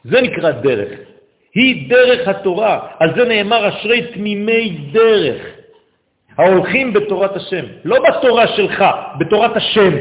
[0.04, 1.00] זה נקרא דרך.
[1.56, 3.00] היא דרך התורה.
[3.00, 5.42] על זה נאמר אשרי תמימי דרך,
[6.38, 7.66] ההולכים בתורת השם.
[7.84, 8.86] לא בתורה שלך,
[9.20, 9.94] בתורת השם.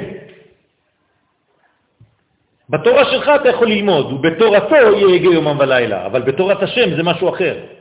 [2.70, 7.79] בתורה שלך אתה יכול ללמוד, ובתורתו יהגה יומם ולילה, אבל בתורת השם זה משהו אחר.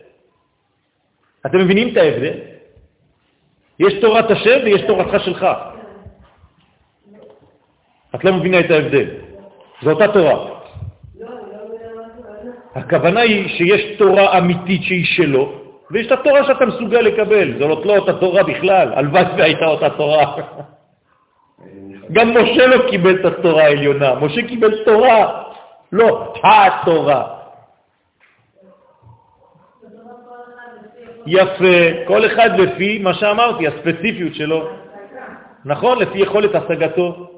[1.46, 2.34] אתם מבינים את ההבדל?
[3.80, 5.48] יש תורת השם ויש תורתך שלך.
[8.16, 9.08] את לא מבינה את ההבדל.
[9.82, 10.60] זו אותה תורה.
[12.76, 15.54] הכוונה היא שיש תורה אמיתית שהיא שלו,
[15.92, 17.60] ויש את התורה שאתה מסוגל לקבל.
[17.60, 20.36] זו לא אותה תורה בכלל, הלוואי והייתה אותה תורה.
[22.12, 25.44] גם משה לא קיבל את התורה העליונה, משה קיבל תורה,
[25.92, 27.39] לא התורה.
[31.28, 34.70] יפה, כל אחד לפי מה שאמרתי, הספציפיות שלו.
[35.66, 37.30] נכון, לפי יכולת השגתו.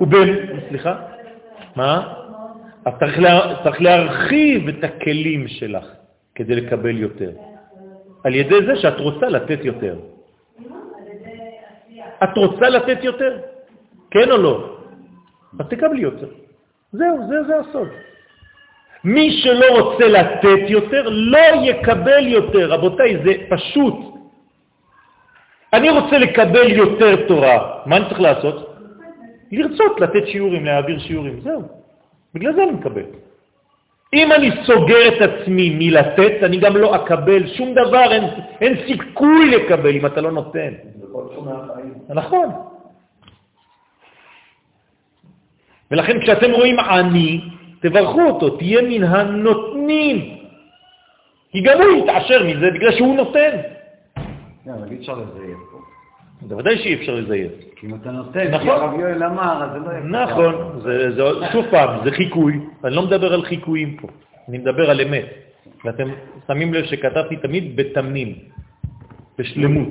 [0.00, 0.96] ובין, סליחה?
[1.76, 2.14] מה?
[2.84, 5.84] אז צריך, לה, צריך להרחיב את הכלים שלך
[6.34, 7.30] כדי לקבל יותר.
[8.24, 9.98] על ידי זה שאת רוצה לתת יותר.
[12.24, 13.38] את רוצה לתת יותר?
[14.10, 14.76] כן או לא?
[15.60, 16.28] אז תקבלי יותר.
[16.92, 17.88] זהו, זה, זה הסוד.
[19.04, 22.72] מי שלא רוצה לתת יותר, לא יקבל יותר.
[22.72, 23.94] רבותיי, זה פשוט.
[25.72, 27.82] אני רוצה לקבל יותר תורה.
[27.86, 28.74] מה אני צריך לעשות?
[29.52, 31.62] לרצות לתת שיעורים, להעביר שיעורים, זהו.
[32.34, 33.02] בגלל זה אני מקבל.
[34.14, 38.24] אם אני סוגר את עצמי מלתת, אני גם לא אקבל שום דבר, אין,
[38.60, 40.72] אין סיכוי לקבל אם אתה לא נותן.
[42.08, 42.48] נכון.
[45.90, 47.40] ולכן כשאתם רואים עני,
[47.80, 50.38] תברכו אותו, תהיה מן הנותנים.
[51.50, 53.50] כי גם הוא יתעשר מזה בגלל שהוא נותן.
[54.66, 55.78] לא, אבל אי אפשר לזייף פה.
[56.42, 57.52] בוודאי שאי אפשר לזייף.
[57.76, 58.62] כי אם אתה נותן, נכון.
[58.62, 60.08] כי הרב יואל אמר, אז זה לא יפה.
[60.08, 61.22] נכון, זה, זה,
[61.52, 62.60] שוב פעם, זה חיקוי.
[62.84, 64.08] אני לא מדבר על חיקויים פה,
[64.48, 65.26] אני מדבר על אמת.
[65.84, 66.08] ואתם
[66.46, 68.34] שמים לב שכתבתי תמיד בתמים,
[69.38, 69.88] בשלמות.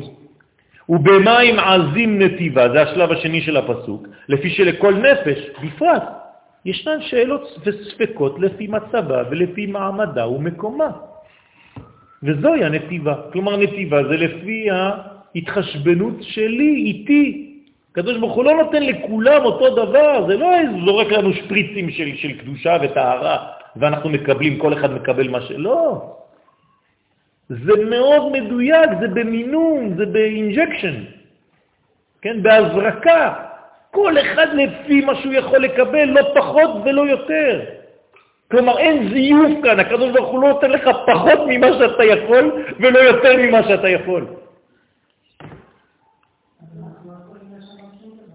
[0.90, 6.04] ובמים עזים נתיבה, זה השלב השני של הפסוק, לפי שלכל נפש, בפרט,
[6.68, 10.92] ישנן שאלות וספקות לפי מצבה ולפי מעמדה ומקומה.
[12.24, 13.16] וזוהי הנתיבה.
[13.32, 17.24] כלומר, נתיבה זה לפי ההתחשבנות שלי, איתי.
[17.92, 20.50] הקדוש ברוך הוא לא נותן לכולם אותו דבר, זה לא
[20.86, 23.38] זורק לנו שפריצים של, של קדושה וטהרה,
[23.76, 25.52] ואנחנו מקבלים, כל אחד מקבל מה ש...
[25.52, 26.14] לא.
[27.50, 30.96] זה מאוד מדויק, זה במינון, זה ב injection,
[32.22, 33.47] כן, בהזרקה.
[33.98, 37.62] כל אחד לפי מה שהוא יכול לקבל, לא פחות ולא יותר.
[38.52, 43.00] כלומר, אין זיוף כאן, הקדוש ברוך הוא לא נותן לך פחות ממה שאתה יכול ולא
[43.00, 44.26] יותר ממה שאתה יכול.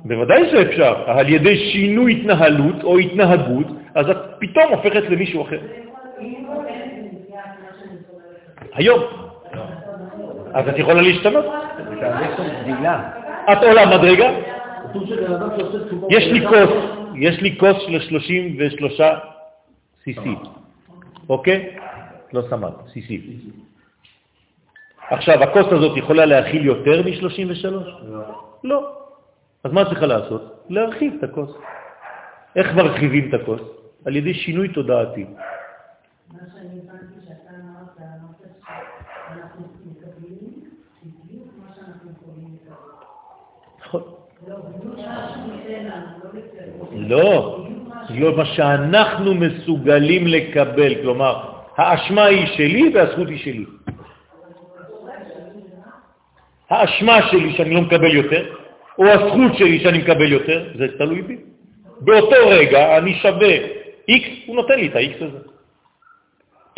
[0.04, 5.60] בוודאי שאפשר, על ידי שינוי התנהלות או התנהגות, אז את פתאום הופכת למישהו אחר.
[8.74, 9.02] היום.
[10.54, 11.44] אז את יכולה להשתנות.
[13.52, 14.51] את עולה מדרגה?
[16.10, 16.70] יש לי כוס,
[17.16, 19.00] יש לי כוס של 33
[20.04, 20.34] סיסי,
[21.28, 21.76] אוקיי?
[22.32, 23.20] לא סמ"ק, סיסי.
[25.10, 27.66] עכשיו, הכוס הזאת יכולה להכיל יותר מ-33?
[28.64, 28.92] לא.
[29.64, 30.66] אז מה צריכה לעשות?
[30.68, 31.50] להרחיב את הכוס.
[32.56, 33.60] איך מרחיבים את הכוס?
[34.04, 35.26] על ידי שינוי תודעתי.
[46.92, 47.64] לא,
[48.10, 51.40] לא מה שאנחנו מסוגלים לקבל, כלומר,
[51.76, 53.64] האשמה היא שלי והזכות היא שלי.
[56.70, 58.44] האשמה שלי שאני לא מקבל יותר,
[58.98, 61.36] או הזכות שלי שאני מקבל יותר, זה תלוי בי.
[62.00, 63.56] באותו רגע אני שווה
[64.10, 65.38] x, הוא נותן לי את ה-x הזה.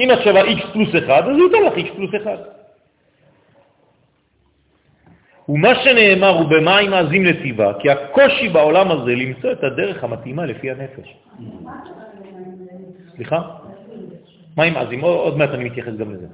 [0.00, 2.30] אם את שווה x פלוס 1, אז הוא ייתן לך x פלוס 1.
[5.48, 10.70] ומה שנאמר הוא במים עזים לטיבה, כי הקושי בעולם הזה למצוא את הדרך המתאימה לפי
[10.70, 11.16] הנפש.
[13.16, 13.40] סליחה?
[14.56, 16.26] מים עזים, עוד מעט אני מתייחס גם לזה.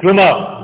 [0.00, 0.62] כלומר,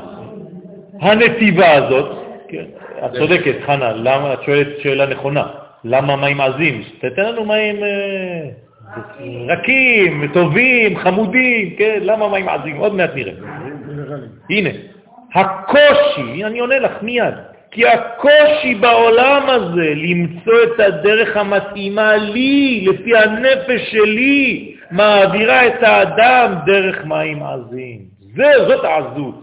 [1.00, 2.16] הנתיבה הזאת,
[2.48, 2.64] כן,
[3.04, 5.46] את צודקת, חנה, למה, את שואלת שאלה נכונה,
[5.84, 6.82] למה מים עזים?
[6.98, 8.48] תתן לנו מים אה,
[9.48, 12.76] רכים, טובים, חמודים, כן, למה מים עזים?
[12.76, 13.32] עוד מעט נראה.
[14.50, 14.70] הנה,
[15.34, 17.34] הקושי, אני עונה לך מיד,
[17.70, 26.54] כי הקושי בעולם הזה למצוא את הדרך המתאימה לי, לפי הנפש שלי, מעבירה את האדם
[26.66, 27.98] דרך מים עזים.
[28.36, 29.34] זה, זאת העזות.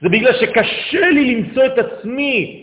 [0.00, 2.60] זה בגלל שקשה לי למצוא את עצמי.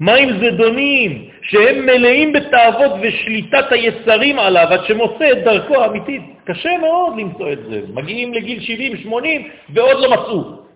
[0.00, 6.22] מים זדונים, שהם מלאים בתאוות ושליטת היצרים עליו, עד שמוצא את דרכו האמיתית.
[6.44, 7.80] קשה מאוד למצוא את זה.
[7.94, 8.58] מגיעים לגיל
[9.06, 9.08] 70-80
[9.74, 10.67] ועוד לא מצאו.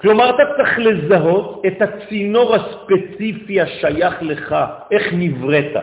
[0.00, 4.56] כלומר, אתה צריך לזהות את הצינור הספציפי השייך לך,
[4.90, 5.76] איך נבראת.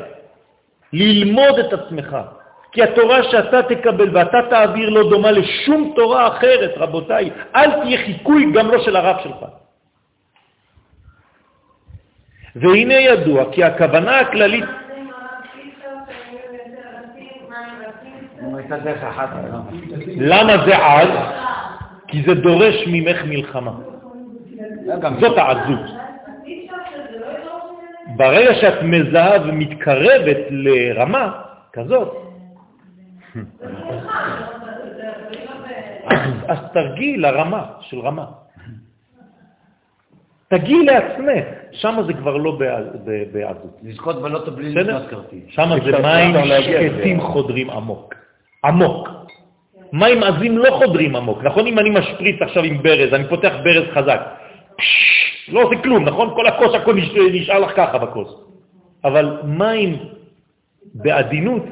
[0.94, 2.18] ללמוד את עצמך.
[2.72, 7.30] כי התורה שאתה תקבל ואתה תעביר לא דומה לשום תורה אחרת, רבותיי.
[7.56, 9.46] אל תהיה חיקוי גם לא של הרב שלך.
[12.56, 14.66] והנה ידוע כי הכוונה הכללית...
[20.18, 21.10] למה זה עז?
[22.08, 23.93] כי זה דורש ממך מלחמה.
[25.20, 25.80] זאת העזות.
[28.16, 31.32] ברגע שאת מזהה ומתקרבת לרמה
[31.74, 32.18] כזאת,
[36.48, 38.26] אז תרגיעי לרמה של רמה.
[40.48, 42.58] תגיעי לעצמך, שם זה כבר לא
[43.32, 43.80] בעזות.
[43.84, 45.44] לזכות בלוטו בלי לקנות כרטיס.
[45.48, 48.14] שם זה מים שקטים חודרים עמוק.
[48.66, 49.10] עמוק.
[49.94, 51.44] מים עזים לא חודרים עמוק.
[51.44, 54.22] נכון אם אני משפריץ עכשיו עם ברז, אני פותח ברז חזק,
[55.48, 56.30] לא עושה כלום, נכון?
[56.36, 56.96] כל הכוס, הכל
[57.32, 58.36] נשאר לך ככה בכוס.
[59.04, 59.98] אבל מים
[60.94, 61.64] בעדינות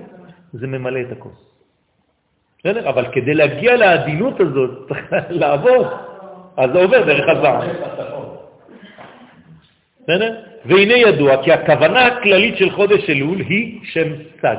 [0.54, 1.52] זה ממלא את הכוס.
[2.60, 2.90] בסדר?
[2.90, 5.86] אבל כדי להגיע לעדינות הזאת צריך לעבור,
[6.58, 7.62] אז זה עובר דרך הזעם.
[10.04, 10.36] בסדר?
[10.66, 14.08] והנה ידוע כי הכוונה הכללית של חודש אלול היא שם
[14.42, 14.58] סג.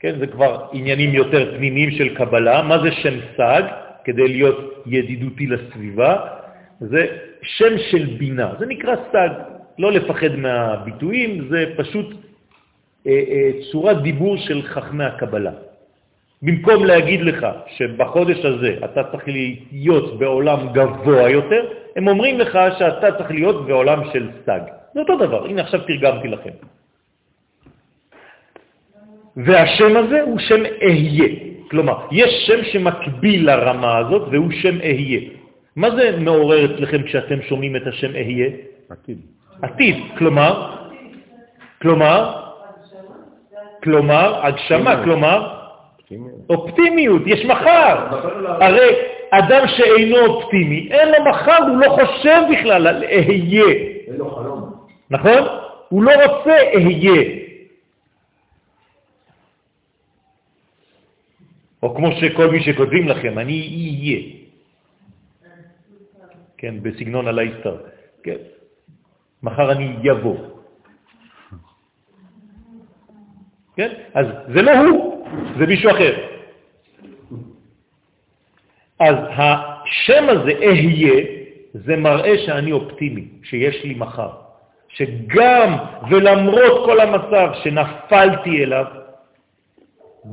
[0.00, 2.62] כן, זה כבר עניינים יותר פנימיים של קבלה.
[2.62, 3.62] מה זה שם סג?
[4.04, 6.16] כדי להיות ידידותי לסביבה,
[6.80, 7.06] זה
[7.42, 8.52] שם של בינה.
[8.58, 9.28] זה נקרא סג.
[9.78, 12.06] לא לפחד מהביטויים, זה פשוט
[13.06, 15.52] אה, אה, צורת דיבור של חכמי הקבלה.
[16.42, 19.28] במקום להגיד לך שבחודש הזה אתה צריך
[19.72, 21.62] להיות בעולם גבוה יותר,
[21.96, 24.60] הם אומרים לך שאתה צריך להיות בעולם של סג.
[24.94, 26.50] זה אותו דבר, הנה עכשיו תרגמתי לכם.
[29.36, 31.28] והשם הזה הוא שם אהיה.
[31.70, 35.20] כלומר, יש שם שמקביל לרמה הזאת והוא שם אהיה.
[35.78, 38.48] מה זה מעורר אצלכם כשאתם שומעים את השם אהיה?
[38.90, 39.18] עתיד.
[39.62, 40.76] עתיד, כלומר,
[41.82, 42.42] כלומר,
[43.82, 45.54] כלומר, הגשמה, כלומר,
[46.50, 47.96] אופטימיות, יש מחר.
[48.60, 48.88] הרי
[49.30, 53.64] אדם שאינו אופטימי, אין לו מחר, הוא לא חושב בכלל על אהיה.
[54.06, 54.70] אין לו חלום.
[55.10, 55.42] נכון?
[55.88, 57.22] הוא לא רוצה אהיה.
[61.82, 64.37] או כמו שכל מי שכותבים לכם, אני אהיה.
[66.58, 67.76] כן, בסגנון הלייסטר.
[68.22, 68.36] כן.
[69.42, 70.36] מחר אני יבוא.
[73.76, 73.92] כן?
[74.14, 75.26] אז זה לא הוא,
[75.58, 76.14] זה מישהו אחר.
[79.00, 81.24] אז השם הזה, אהיה,
[81.74, 84.30] זה מראה שאני אופטימי, שיש לי מחר.
[84.88, 85.76] שגם
[86.10, 88.84] ולמרות כל המצב שנפלתי אליו,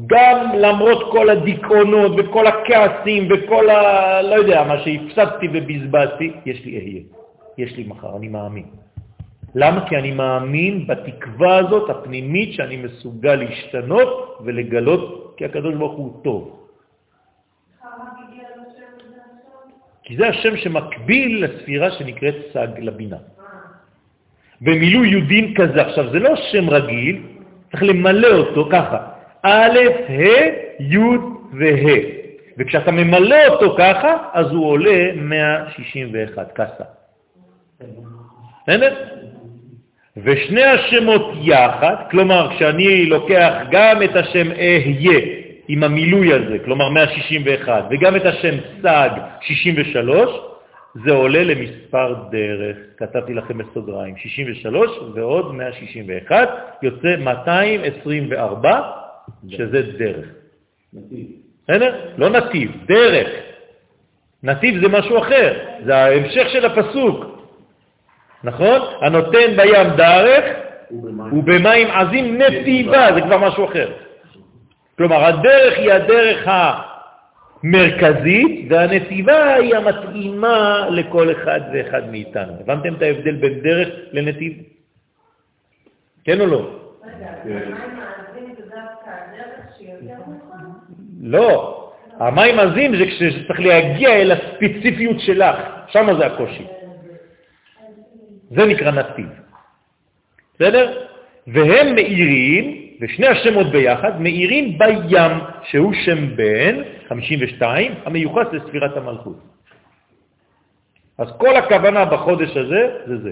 [0.08, 4.22] גם למרות כל הדיכאונות וכל הכעסים וכל ה...
[4.22, 7.02] לא יודע, מה שהפסדתי ובזבזתי, יש לי אהיה,
[7.58, 8.66] יש לי מחר, אני מאמין.
[9.56, 9.88] למה?
[9.88, 16.68] כי אני מאמין בתקווה הזאת הפנימית שאני מסוגל להשתנות ולגלות כי הקדוש ברוך הוא טוב.
[20.04, 23.18] כי זה השם שמקביל לספירה שנקראת סג לבינה.
[24.62, 27.22] במילוי יודין כזה, עכשיו זה לא שם רגיל,
[27.72, 29.14] צריך למלא אותו ככה,
[29.46, 29.80] א',
[30.10, 30.98] ה', י'
[31.54, 32.16] וה'.
[32.58, 36.84] וכשאתה ממלא אותו ככה, אז הוא עולה 161, כסה.
[38.64, 38.93] בסדר?
[40.18, 45.20] ושני השמות יחד, כלומר כשאני לוקח גם את השם אהיה
[45.68, 49.10] עם המילוי הזה, כלומר 161, וגם את השם סג
[49.41, 50.30] 63,
[51.06, 52.78] זה עולה למספר דרך.
[52.98, 56.50] כתבתי לכם בסוגריים, 63 ועוד 161,
[56.82, 59.05] יוצא 224,
[59.50, 60.26] שזה דרך.
[61.64, 61.96] בסדר?
[62.18, 63.30] לא נתיב, דרך.
[64.44, 65.54] נתיב זה משהו אחר,
[65.86, 67.26] זה ההמשך של הפסוק.
[68.44, 68.80] נכון?
[69.02, 70.46] הנותן בים דרך
[71.32, 73.92] ובמים עזים נתיבה, זה כבר משהו אחר.
[74.98, 76.48] כלומר, הדרך היא הדרך
[77.64, 82.54] המרכזית, והנתיבה היא המתאימה לכל אחד ואחד מאיתנו.
[82.60, 84.54] הבנתם את ההבדל בין דרך לנתיב?
[86.24, 86.80] כן או לא?
[91.22, 91.82] לא.
[92.20, 95.55] המים עזים זה כשצריך להגיע אל הספציפיות שלך,
[95.88, 96.66] שם זה הקושי.
[98.51, 99.30] זה נקרא נתיב.
[100.55, 101.03] בסדר?
[101.47, 105.32] והם מאירים, ושני השמות ביחד, מאירים בים,
[105.63, 109.39] שהוא שם בן, 52, המיוחס לספירת המלכות.
[111.18, 113.32] אז כל הכוונה בחודש הזה זה זה.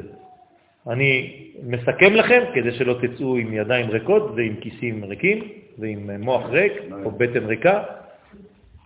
[0.89, 6.73] אני מסכם לכם, כדי שלא תצאו עם ידיים ריקות ועם כיסים ריקים ועם מוח ריק
[7.03, 7.83] או בטן ריקה,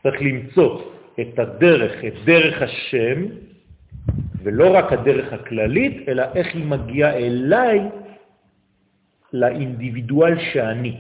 [0.03, 0.81] צריך למצוא
[1.19, 3.25] את הדרך, את דרך השם,
[4.43, 7.79] ולא רק הדרך הכללית, אלא איך היא מגיעה אליי,
[9.33, 10.95] לאינדיבידואל שאני.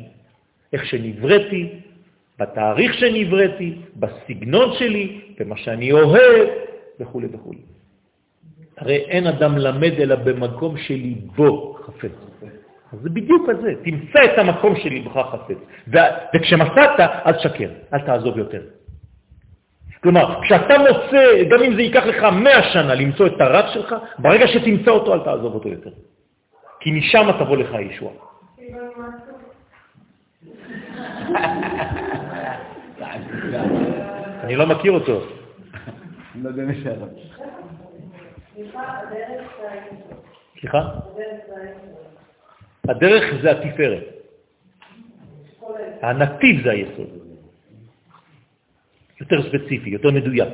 [0.73, 1.69] איך שנבראתי,
[2.39, 6.47] בתאריך שנבראתי, בסגנון שלי, במה שאני אוהב,
[6.99, 7.53] וכו' וכו'.
[8.77, 12.11] הרי אין אדם למד אלא במקום שליבו חפץ.
[12.93, 15.57] אז זה בדיוק הזה, תמצא את המקום שליבך חפץ.
[16.33, 18.61] וכשמצאת, אל תשקר, אל תעזוב יותר.
[20.03, 24.47] כלומר, כשאתה מוצא, גם אם זה ייקח לך מאה שנה למצוא את הרב שלך, ברגע
[24.47, 25.89] שתמצא אותו אל תעזוב אותו יותר.
[26.79, 28.13] כי משם תבוא לך הישועה.
[34.43, 35.21] אני לא מכיר אותו.
[36.35, 36.51] לא
[40.59, 40.81] סליחה?
[42.87, 44.03] הדרך זה התפארת.
[46.01, 47.09] הנתיב זה היסוד.
[49.21, 50.53] יותר ספציפי, יותר מדויק.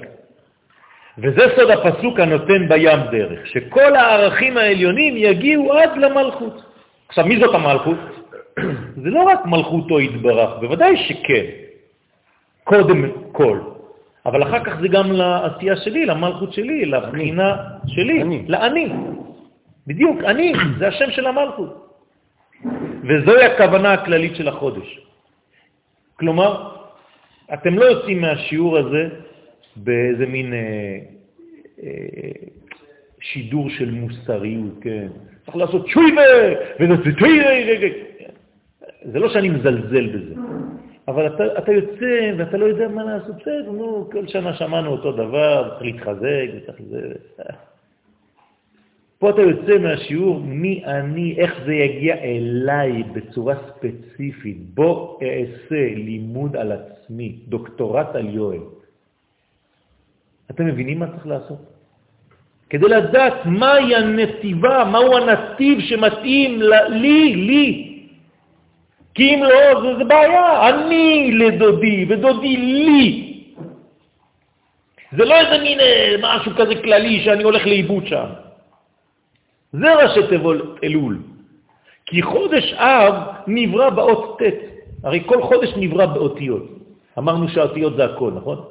[1.17, 6.63] וזה סוד הפסוק הנותן בים דרך, שכל הערכים העליונים יגיעו עד למלכות.
[7.07, 7.97] עכשיו, מי זאת המלכות?
[9.03, 11.45] זה לא רק מלכותו יתברך, בוודאי שכן,
[12.63, 13.59] קודם כל,
[14.25, 17.55] אבל אחר כך זה גם לעשייה שלי, למלכות שלי, לבחינה
[17.87, 18.45] שלי, אני.
[18.47, 18.89] לאני.
[19.87, 21.82] בדיוק, אני, זה השם של המלכות.
[23.03, 24.99] וזוהי הכוונה הכללית של החודש.
[26.19, 26.77] כלומר,
[27.53, 29.09] אתם לא יוצאים מהשיעור הזה
[29.75, 30.99] באיזה מין אה,
[31.83, 31.89] אה,
[33.21, 35.07] שידור של מוסריות, כן.
[35.45, 36.21] צריך לעשות שויבה,
[36.79, 37.49] וזה שויבה,
[39.05, 40.35] זה לא שאני מזלזל בזה,
[41.07, 45.11] אבל אתה, אתה יוצא ואתה לא יודע מה לעשות, בסדר, נו, כל שנה שמענו אותו
[45.11, 47.13] דבר, צריך להתחזק, וצריך זה...
[49.23, 54.57] פה אתה יוצא מהשיעור, מי אני, איך זה יגיע אליי בצורה ספציפית.
[54.75, 58.59] בוא אעשה לימוד על עצמי, דוקטורט על יואל.
[60.51, 61.63] אתם מבינים מה צריך לעשות?
[62.69, 67.67] כדי לדעת מהי הנתיבה, מהו הנתיב שמתאים לי, לי.
[69.15, 70.69] כי אם לא, זה, זה בעיה.
[70.69, 73.03] אני לדודי ודודי לי.
[75.15, 78.43] זה לא איזה מין אה, משהו כזה כללי שאני הולך לאיבוד שם.
[79.73, 81.17] זה ראשי תיבות אלול.
[82.05, 83.13] כי חודש אב
[83.47, 84.43] נברא באות ט',
[85.03, 86.63] הרי כל חודש נברא באותיות.
[87.17, 88.61] אמרנו שהאותיות זה הכל, נכון?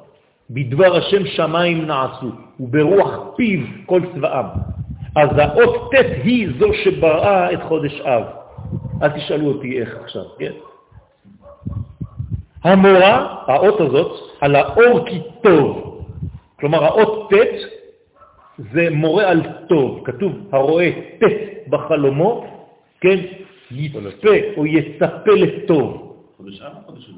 [0.51, 2.31] בדבר השם שמיים נעשו,
[2.61, 4.47] וברוח פיו כל צבאם.
[5.17, 8.25] אז האות ט' היא זו שבראה את חודש אב.
[9.03, 10.53] אל תשאלו אותי איך עכשיו, כן?
[12.65, 15.99] המורה, האות הזאת, על האור כי טוב.
[16.61, 17.35] כלומר, האות ט'
[18.59, 20.03] זה מורה על טוב.
[20.05, 22.47] כתוב, הרואה ט' בחלומו,
[23.01, 23.19] כן,
[23.71, 26.17] יצפה או יצפה לטוב.
[26.37, 27.11] חודש אב או חודש?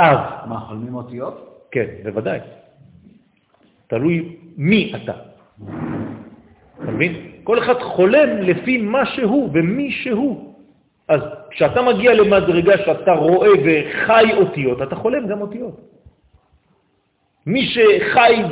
[0.00, 0.18] אב.
[0.48, 1.66] מה, חולמים אותיות?
[1.70, 2.40] כן, בוודאי.
[3.86, 5.12] תלוי מי אתה.
[6.82, 7.12] אתה מבין?
[7.44, 10.54] כל אחד חולם לפי מה שהוא ומי שהוא.
[11.08, 11.20] אז
[11.50, 15.80] כשאתה מגיע למדרגה שאתה רואה וחי אותיות, אתה חולם גם אותיות.
[17.46, 18.42] מי שחי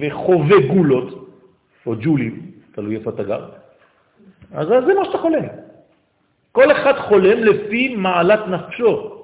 [0.00, 1.28] וחווה גולות,
[1.86, 3.44] או ג'ולים, תלוי איפה אתה גר,
[4.54, 5.44] אז זה מה שאתה חולם.
[6.52, 9.18] כל אחד חולם לפי מעלת נפשו.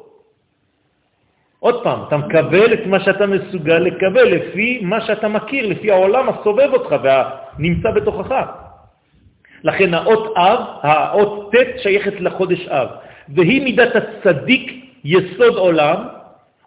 [1.59, 6.29] עוד פעם, אתה מקבל את מה שאתה מסוגל לקבל לפי מה שאתה מכיר, לפי העולם
[6.29, 8.31] הסובב אותך והנמצא בתוכך.
[9.65, 12.89] לכן האות אב, האות ט' שייכת לחודש אב,
[13.29, 15.97] והיא מידת הצדיק יסוד עולם,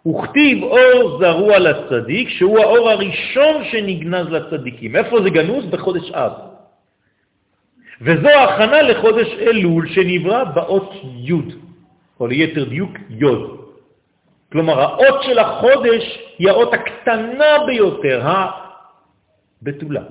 [0.08, 4.96] וכתיב אור זרוע לצדיק, שהוא האור הראשון שנגנז לצדיקים.
[4.96, 5.64] איפה זה גנוז?
[5.66, 6.32] בחודש אב.
[8.00, 10.90] וזו ההכנה לחודש אלול שנברא באות
[11.24, 11.32] י',
[12.20, 13.24] או ליתר דיוק י'.
[14.52, 18.22] כלומר, האות של החודש היא האות הקטנה ביותר,
[19.62, 20.02] הבתולה.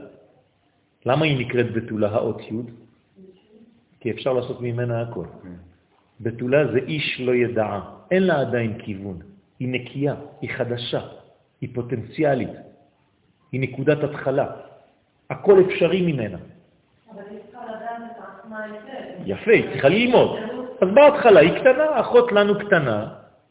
[1.05, 2.55] למה היא נקראת בתולה, האות י'?
[3.99, 5.25] כי אפשר לעשות ממנה הכל.
[6.21, 7.81] בתולה זה איש לא ידעה,
[8.11, 9.36] אין לה עדיין כיוון.
[9.59, 10.99] היא נקייה, היא חדשה,
[11.61, 12.49] היא פוטנציאלית,
[13.51, 14.47] היא נקודת התחלה.
[15.29, 16.37] הכל אפשרי ממנה.
[17.11, 19.21] אבל היא צריכה לדעת את עצמה היטב.
[19.25, 20.39] יפה, היא צריכה ללמוד.
[20.81, 23.07] אז בהתחלה היא קטנה, אחות לנו קטנה,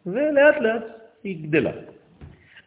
[0.06, 0.82] ולאט לאט
[1.24, 1.70] היא גדלה.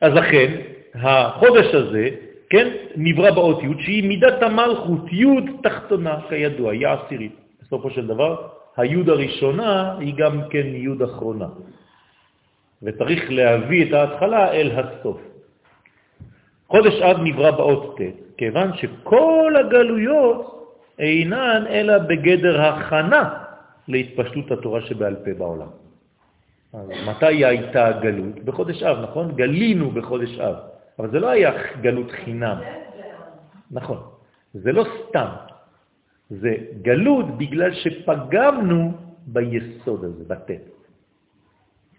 [0.01, 0.61] אז לכן,
[0.95, 2.09] החודש הזה,
[2.49, 5.25] כן, נברא באות י' שהיא מידת המלכות, י'
[5.63, 7.35] תחתונה, כידוע, היא עשירית.
[7.61, 11.47] בסופו של דבר, הי' הראשונה היא גם כן י' אחרונה.
[12.83, 15.21] וצריך להביא את ההתחלה אל הסוף.
[16.67, 18.01] חודש אב נברא באות ט',
[18.37, 20.59] כיוון שכל הגלויות
[20.99, 23.23] אינן אלא בגדר הכנה
[23.87, 25.67] להתפשטות התורה שבעל פה בעולם.
[26.73, 28.39] אז מתי הייתה הגלות?
[28.45, 29.35] בחודש אב, נכון?
[29.35, 30.55] גלינו בחודש אב,
[30.99, 31.51] אבל זה לא היה
[31.81, 32.57] גלות חינם.
[33.71, 33.97] נכון,
[34.53, 35.29] זה לא סתם,
[36.29, 38.93] זה גלות בגלל שפגמנו
[39.27, 40.78] ביסוד הזה, בטט.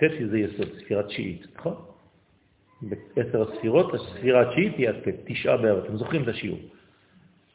[0.00, 1.74] ט' זה יסוד, ספירה תשיעית, נכון?
[2.82, 6.58] בעשר הספירות, הספירה התשיעית היא הט', תשעה באב, אתם זוכרים את השיעור,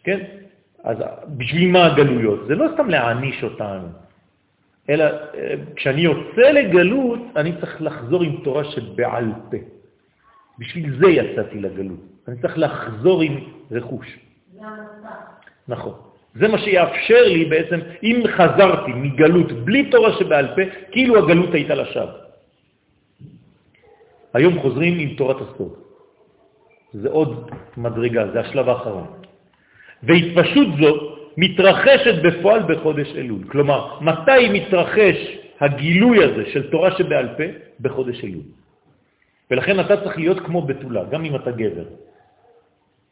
[0.04, 0.20] כן?
[0.84, 0.98] אז
[1.38, 2.48] בשביל מה הגלויות?
[2.48, 3.88] זה לא סתם להעניש אותנו,
[4.90, 9.58] אלא אה, כשאני יוצא לגלות, אני צריך לחזור עם תורה שבעל פה.
[10.60, 12.00] בשביל זה יצאתי לגלות.
[12.28, 13.40] אני צריך לחזור עם
[13.72, 14.20] רכוש.
[15.68, 15.94] נכון.
[16.36, 21.76] זה מה שיאפשר לי בעצם, אם חזרתי מגלות בלי תורה שבעל פה, כאילו הגלות הייתה
[21.76, 22.25] לשווא.
[24.36, 25.74] היום חוזרים עם תורת הסוד.
[26.94, 29.08] זה עוד מדרגה, זה השלב האחרון.
[30.04, 30.92] והתפשוט זו
[31.38, 33.44] מתרחשת בפועל בחודש אלול.
[33.48, 35.18] כלומר, מתי מתרחש
[35.60, 37.44] הגילוי הזה של תורה שבעל פה?
[37.80, 38.44] בחודש אלול.
[39.52, 41.88] ולכן אתה צריך להיות כמו בתולה, גם אם אתה גבר.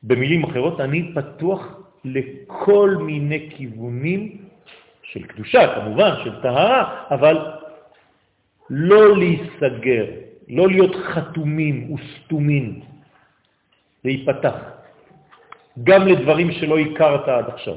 [0.03, 1.61] במילים אחרות, אני פתוח
[2.05, 4.37] לכל מיני כיוונים
[5.03, 7.37] של קדושה, כמובן, של טהרה, אבל
[8.69, 10.05] לא להיסגר,
[10.49, 12.79] לא להיות חתומים וסתומים,
[14.05, 14.55] להיפתח,
[15.83, 17.75] גם לדברים שלא הכרת עד עכשיו.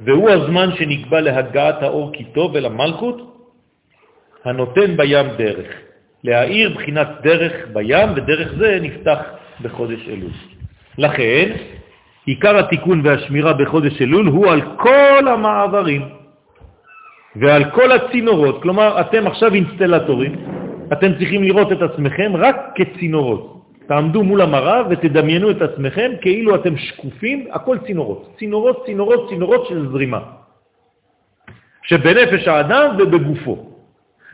[0.00, 3.48] והוא הזמן שנקבע להגעת האור כיתו ולמלכות,
[4.44, 5.66] הנותן בים דרך.
[6.24, 9.18] להאיר בחינת דרך בים, ודרך זה נפתח
[9.60, 10.30] בחודש אלול.
[10.98, 11.56] לכן,
[12.26, 16.08] עיקר התיקון והשמירה בחודש אלול הוא על כל המעברים
[17.36, 18.62] ועל כל הצינורות.
[18.62, 20.34] כלומר, אתם עכשיו אינסטלטורים,
[20.92, 23.54] אתם צריכים לראות את עצמכם רק כצינורות.
[23.86, 28.34] תעמדו מול המראה ותדמיינו את עצמכם כאילו אתם שקופים, הכל צינורות.
[28.38, 30.20] צינורות, צינורות, צינורות של זרימה.
[31.82, 33.70] שבנפש האדם ובגופו.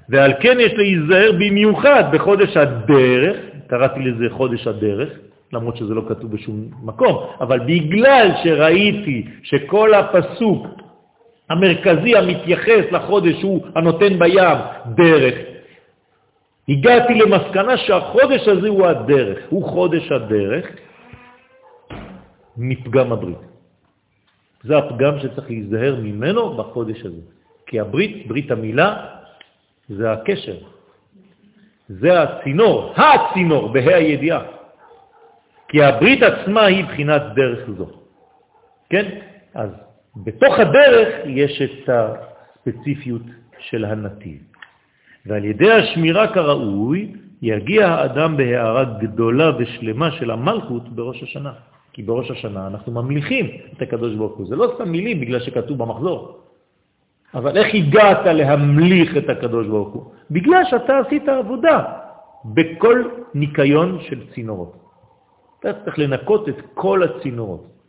[0.09, 3.36] ועל כן יש להיזהר במיוחד בחודש הדרך,
[3.66, 5.09] קראתי לזה חודש הדרך,
[5.53, 10.66] למרות שזה לא כתוב בשום מקום, אבל בגלל שראיתי שכל הפסוק
[11.51, 14.59] המרכזי המתייחס לחודש הוא הנותן בים
[14.94, 15.34] דרך,
[16.70, 20.66] הגעתי למסקנה שהחודש הזה הוא הדרך, הוא חודש הדרך
[22.56, 23.38] מפגם הברית.
[24.62, 27.22] זה הפגם שצריך להיזהר ממנו בחודש הזה.
[27.66, 29.06] כי הברית, ברית המילה,
[29.88, 30.56] זה הקשר.
[31.88, 34.42] זה הצינור, הצינור, בה"א הידיעה.
[35.68, 37.86] כי הברית עצמה היא בחינת דרך זו.
[38.90, 39.06] כן?
[39.54, 39.70] אז
[40.16, 43.22] בתוך הדרך יש את הספציפיות
[43.58, 44.49] של הנתיב.
[45.26, 47.12] ועל ידי השמירה כראוי
[47.42, 51.52] יגיע האדם בהערה גדולה ושלמה של המלכות בראש השנה.
[51.92, 54.46] כי בראש השנה אנחנו ממליכים את הקדוש ברוך הוא.
[54.46, 56.38] זה לא סתם מילים בגלל שכתוב במחזור.
[57.34, 60.04] אבל איך הגעת להמליך את הקדוש ברוך הוא?
[60.30, 61.84] בגלל שאתה עשית עבודה
[62.44, 63.04] בכל
[63.34, 64.76] ניקיון של צינורות.
[65.60, 67.80] אתה צריך לנקות את כל הצינורות.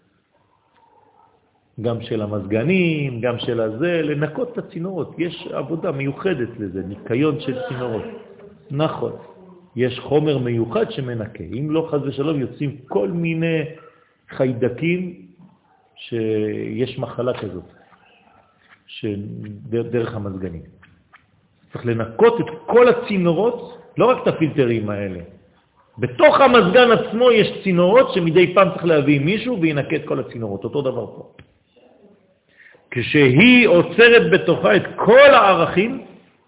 [1.82, 5.16] גם של המזגנים, גם של הזה, לנקות את הצינורות.
[5.18, 8.04] יש עבודה מיוחדת לזה, ניקיון של צינורות.
[8.72, 9.12] נכון.
[9.76, 11.44] יש חומר מיוחד שמנקה.
[11.44, 13.64] אם לא, חז ושלום, יוצאים כל מיני
[14.30, 15.16] חיידקים
[15.96, 17.64] שיש מחלה כזאת.
[19.72, 20.62] דרך המזגנים.
[21.72, 25.20] צריך לנקות את כל הצינורות, לא רק את הפילטרים האלה.
[25.98, 30.82] בתוך המזגן עצמו יש צינורות שמדי פעם צריך להביא מישהו וינקה את כל הצינורות, אותו
[30.82, 31.32] דבר פה.
[32.92, 36.02] כשהיא עוצרת בתוכה את כל הערכים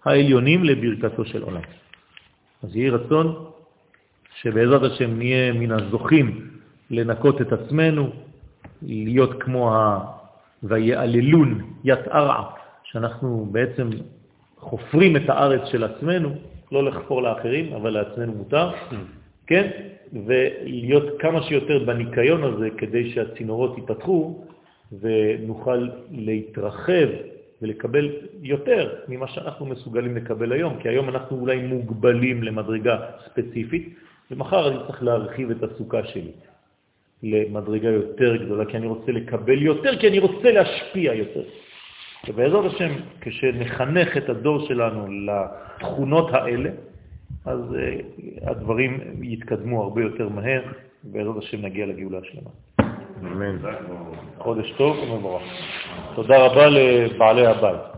[0.04, 1.60] העליונים לברכתו של עולם.
[2.62, 3.44] אז יהי רצון
[4.40, 6.48] שבעזרת השם נהיה מן הזוכים
[6.90, 8.10] לנקות את עצמנו,
[8.82, 10.00] להיות כמו ה...
[10.62, 12.42] ויעללון יתערע,
[12.84, 13.88] שאנחנו בעצם
[14.58, 16.34] חופרים את הארץ של עצמנו,
[16.72, 18.70] לא לחפור לאחרים, אבל לעצמנו מותר,
[19.46, 19.70] כן?
[20.26, 24.44] ולהיות כמה שיותר בניקיון הזה כדי שהצינורות ייפתחו
[25.00, 27.08] ונוכל להתרחב
[27.62, 33.94] ולקבל יותר ממה שאנחנו מסוגלים לקבל היום, כי היום אנחנו אולי מוגבלים למדרגה ספציפית,
[34.30, 36.32] ומחר אני צריך להרחיב את הסוכה שלי
[37.22, 41.42] למדרגה יותר גדולה, כי אני רוצה לקבל יותר, כי אני רוצה להשפיע יותר.
[42.28, 46.70] ובעזרת השם, כשנחנך את הדור שלנו לתכונות האלה,
[47.44, 50.62] אז uh, הדברים יתקדמו הרבה יותר מהר,
[51.04, 52.50] ובעזרת השם נגיע לגאולה השלמה.
[53.26, 53.58] אמן.
[54.38, 55.42] חודש טוב ומבורך.
[56.14, 57.93] תודה רבה לבעלי הבית.